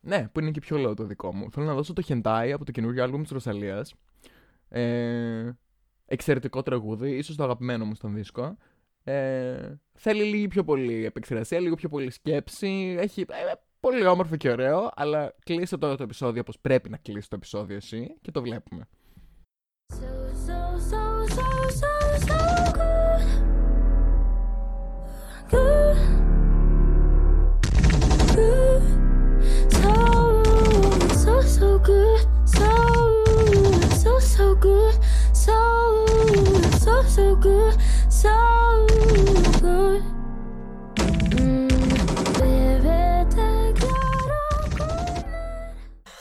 Ναι, 0.00 0.28
που 0.32 0.40
είναι 0.40 0.50
και 0.50 0.60
πιο 0.60 0.88
low 0.90 0.96
το 0.96 1.04
δικό 1.04 1.34
μου. 1.34 1.50
Θέλω 1.50 1.66
να 1.66 1.74
δώσω 1.74 1.92
το 1.92 2.02
Hentai 2.08 2.50
από 2.54 2.64
το 2.64 2.72
καινούργιο 2.72 3.02
άλμπουμ 3.02 3.22
της 3.22 3.30
Ρωσαλίας. 3.30 3.94
Ε, 4.68 5.50
εξαιρετικό 6.06 6.62
τραγούδι, 6.62 7.16
ίσως 7.16 7.36
το 7.36 7.42
αγαπημένο 7.42 7.84
μου 7.84 7.94
στον 7.94 8.14
δίσκο. 8.14 8.56
Ε, 9.04 9.74
θέλει 9.94 10.22
λίγη 10.22 10.48
πιο 10.48 10.64
πολύ 10.64 11.04
επεξεργασία, 11.04 11.60
λίγο 11.60 11.74
πιο 11.74 11.88
πολύ 11.88 12.10
σκέψη. 12.10 12.96
Έχει 12.98 13.20
ε, 13.20 13.52
πολύ 13.80 14.06
όμορφο 14.06 14.36
και 14.36 14.50
ωραίο, 14.50 14.90
αλλά 14.94 15.34
κλείσε 15.44 15.78
τώρα 15.78 15.96
το 15.96 16.02
επεισόδιο 16.02 16.40
όπως 16.40 16.58
πρέπει 16.60 16.88
να 16.90 16.96
κλείσει 16.96 17.28
το 17.28 17.36
επεισόδιο 17.36 17.76
εσύ 17.76 18.16
και 18.20 18.30
το 18.30 18.42
βλέπουμε. 18.42 18.88
So, 19.92 20.10
so, 20.46 20.98
so, 22.28 22.57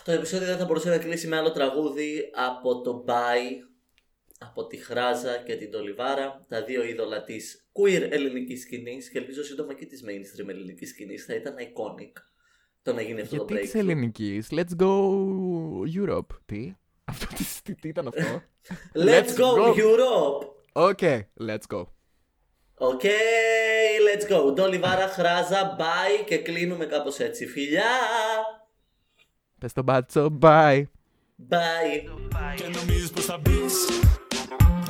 Το 0.08 0.14
επεισόδιο 0.14 0.48
δεν 0.48 0.58
θα 0.58 0.66
μπορούσε 0.66 0.90
να 0.90 0.98
κλείσει 0.98 1.28
με 1.28 1.38
άλλο 1.38 1.52
τραγούδι 1.52 2.32
από 2.34 2.82
το 2.82 3.04
Bye, 3.08 3.52
από 4.40 4.68
τη 4.68 4.78
Χράζα 4.78 5.38
και 5.38 5.56
την 5.56 5.72
Dolly 5.72 6.09
Vara, 6.09 6.46
τα 6.50 6.64
δύο 6.64 6.84
είδωλα 6.84 7.24
της 7.24 7.67
queer 7.78 8.08
ελληνικής 8.12 8.56
σκηνής 8.56 8.98
και 9.12 9.18
ελπίζω 9.18 9.44
σύντομα 9.44 9.74
και 9.74 9.86
της 9.86 10.04
mainstream 10.06 10.48
ελληνικής 10.48 10.86
σκηνής. 10.86 11.18
Θα 11.18 11.34
ήταν 11.36 11.56
iconic 11.58 12.22
το 12.82 12.94
να 12.94 13.02
γίνει 13.02 13.22
αυτό 13.22 13.36
Γιατί 13.36 13.54
το 13.54 13.60
της 13.60 13.72
breakthrough. 13.72 13.80
ελληνικής, 13.80 14.48
let's 14.52 14.84
go 14.84 14.92
Europe. 16.02 16.38
Τι; 16.46 16.74
Αυτό 17.12 17.26
τι, 17.36 17.44
τι, 17.64 17.76
τι 17.76 17.88
ήταν 17.88 18.08
αυτό; 18.08 18.44
Let's 19.08 19.36
go 19.38 19.74
Europe! 19.76 20.48
OK, 20.72 21.00
let's 21.48 21.68
go. 21.76 21.84
OK, 22.80 23.02
let's 24.08 24.32
go. 24.32 24.54
Dolly 24.54 24.81
Vara, 24.81 25.08
Χράζα, 25.08 25.76
bye 25.80 26.24
και 26.26 26.38
κλείνουμε 26.38 26.86
κάπως 26.86 27.20
έτσι. 27.20 27.46
Φιλιά! 27.46 27.84
Πες 29.60 29.74
τον 29.74 29.84
μπάτσο, 29.84 30.38
bye. 30.42 30.84
Bye! 31.50 32.04
Και 32.56 32.68
νομίζεις 32.68 33.10
πως 33.12 33.26
θα 33.26 33.38
μπεις 33.38 33.88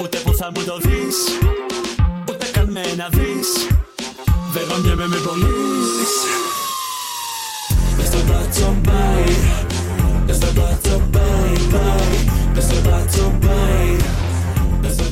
Ούτε 0.02 0.18
πως 0.18 0.38
θα 0.38 0.52
μου 0.56 0.64
το 0.64 0.78
δεις 0.78 1.40
Ούτε 1.40 1.98
καν 1.98 2.07
με 2.78 2.96
να 2.96 3.08
δεις. 3.10 3.50
Δεν 4.54 4.64
γονιέμαι 4.70 5.08
με 5.08 5.16
πωλείς 5.26 6.14
Μες 7.98 8.08
στο 8.08 8.20
μπάτσο 8.28 8.76
μπάι. 8.82 9.36
Μες 10.26 10.36
στο 10.36 10.48
μπάτσο 10.56 11.02
μπάι 11.10 11.54
μπάι. 11.72 12.18
Μες 12.54 12.64
στο 12.64 12.76
μπάτσο 12.84 13.34
μπάι. 13.40 13.96
Μες 14.82 14.94
στο 14.94 15.04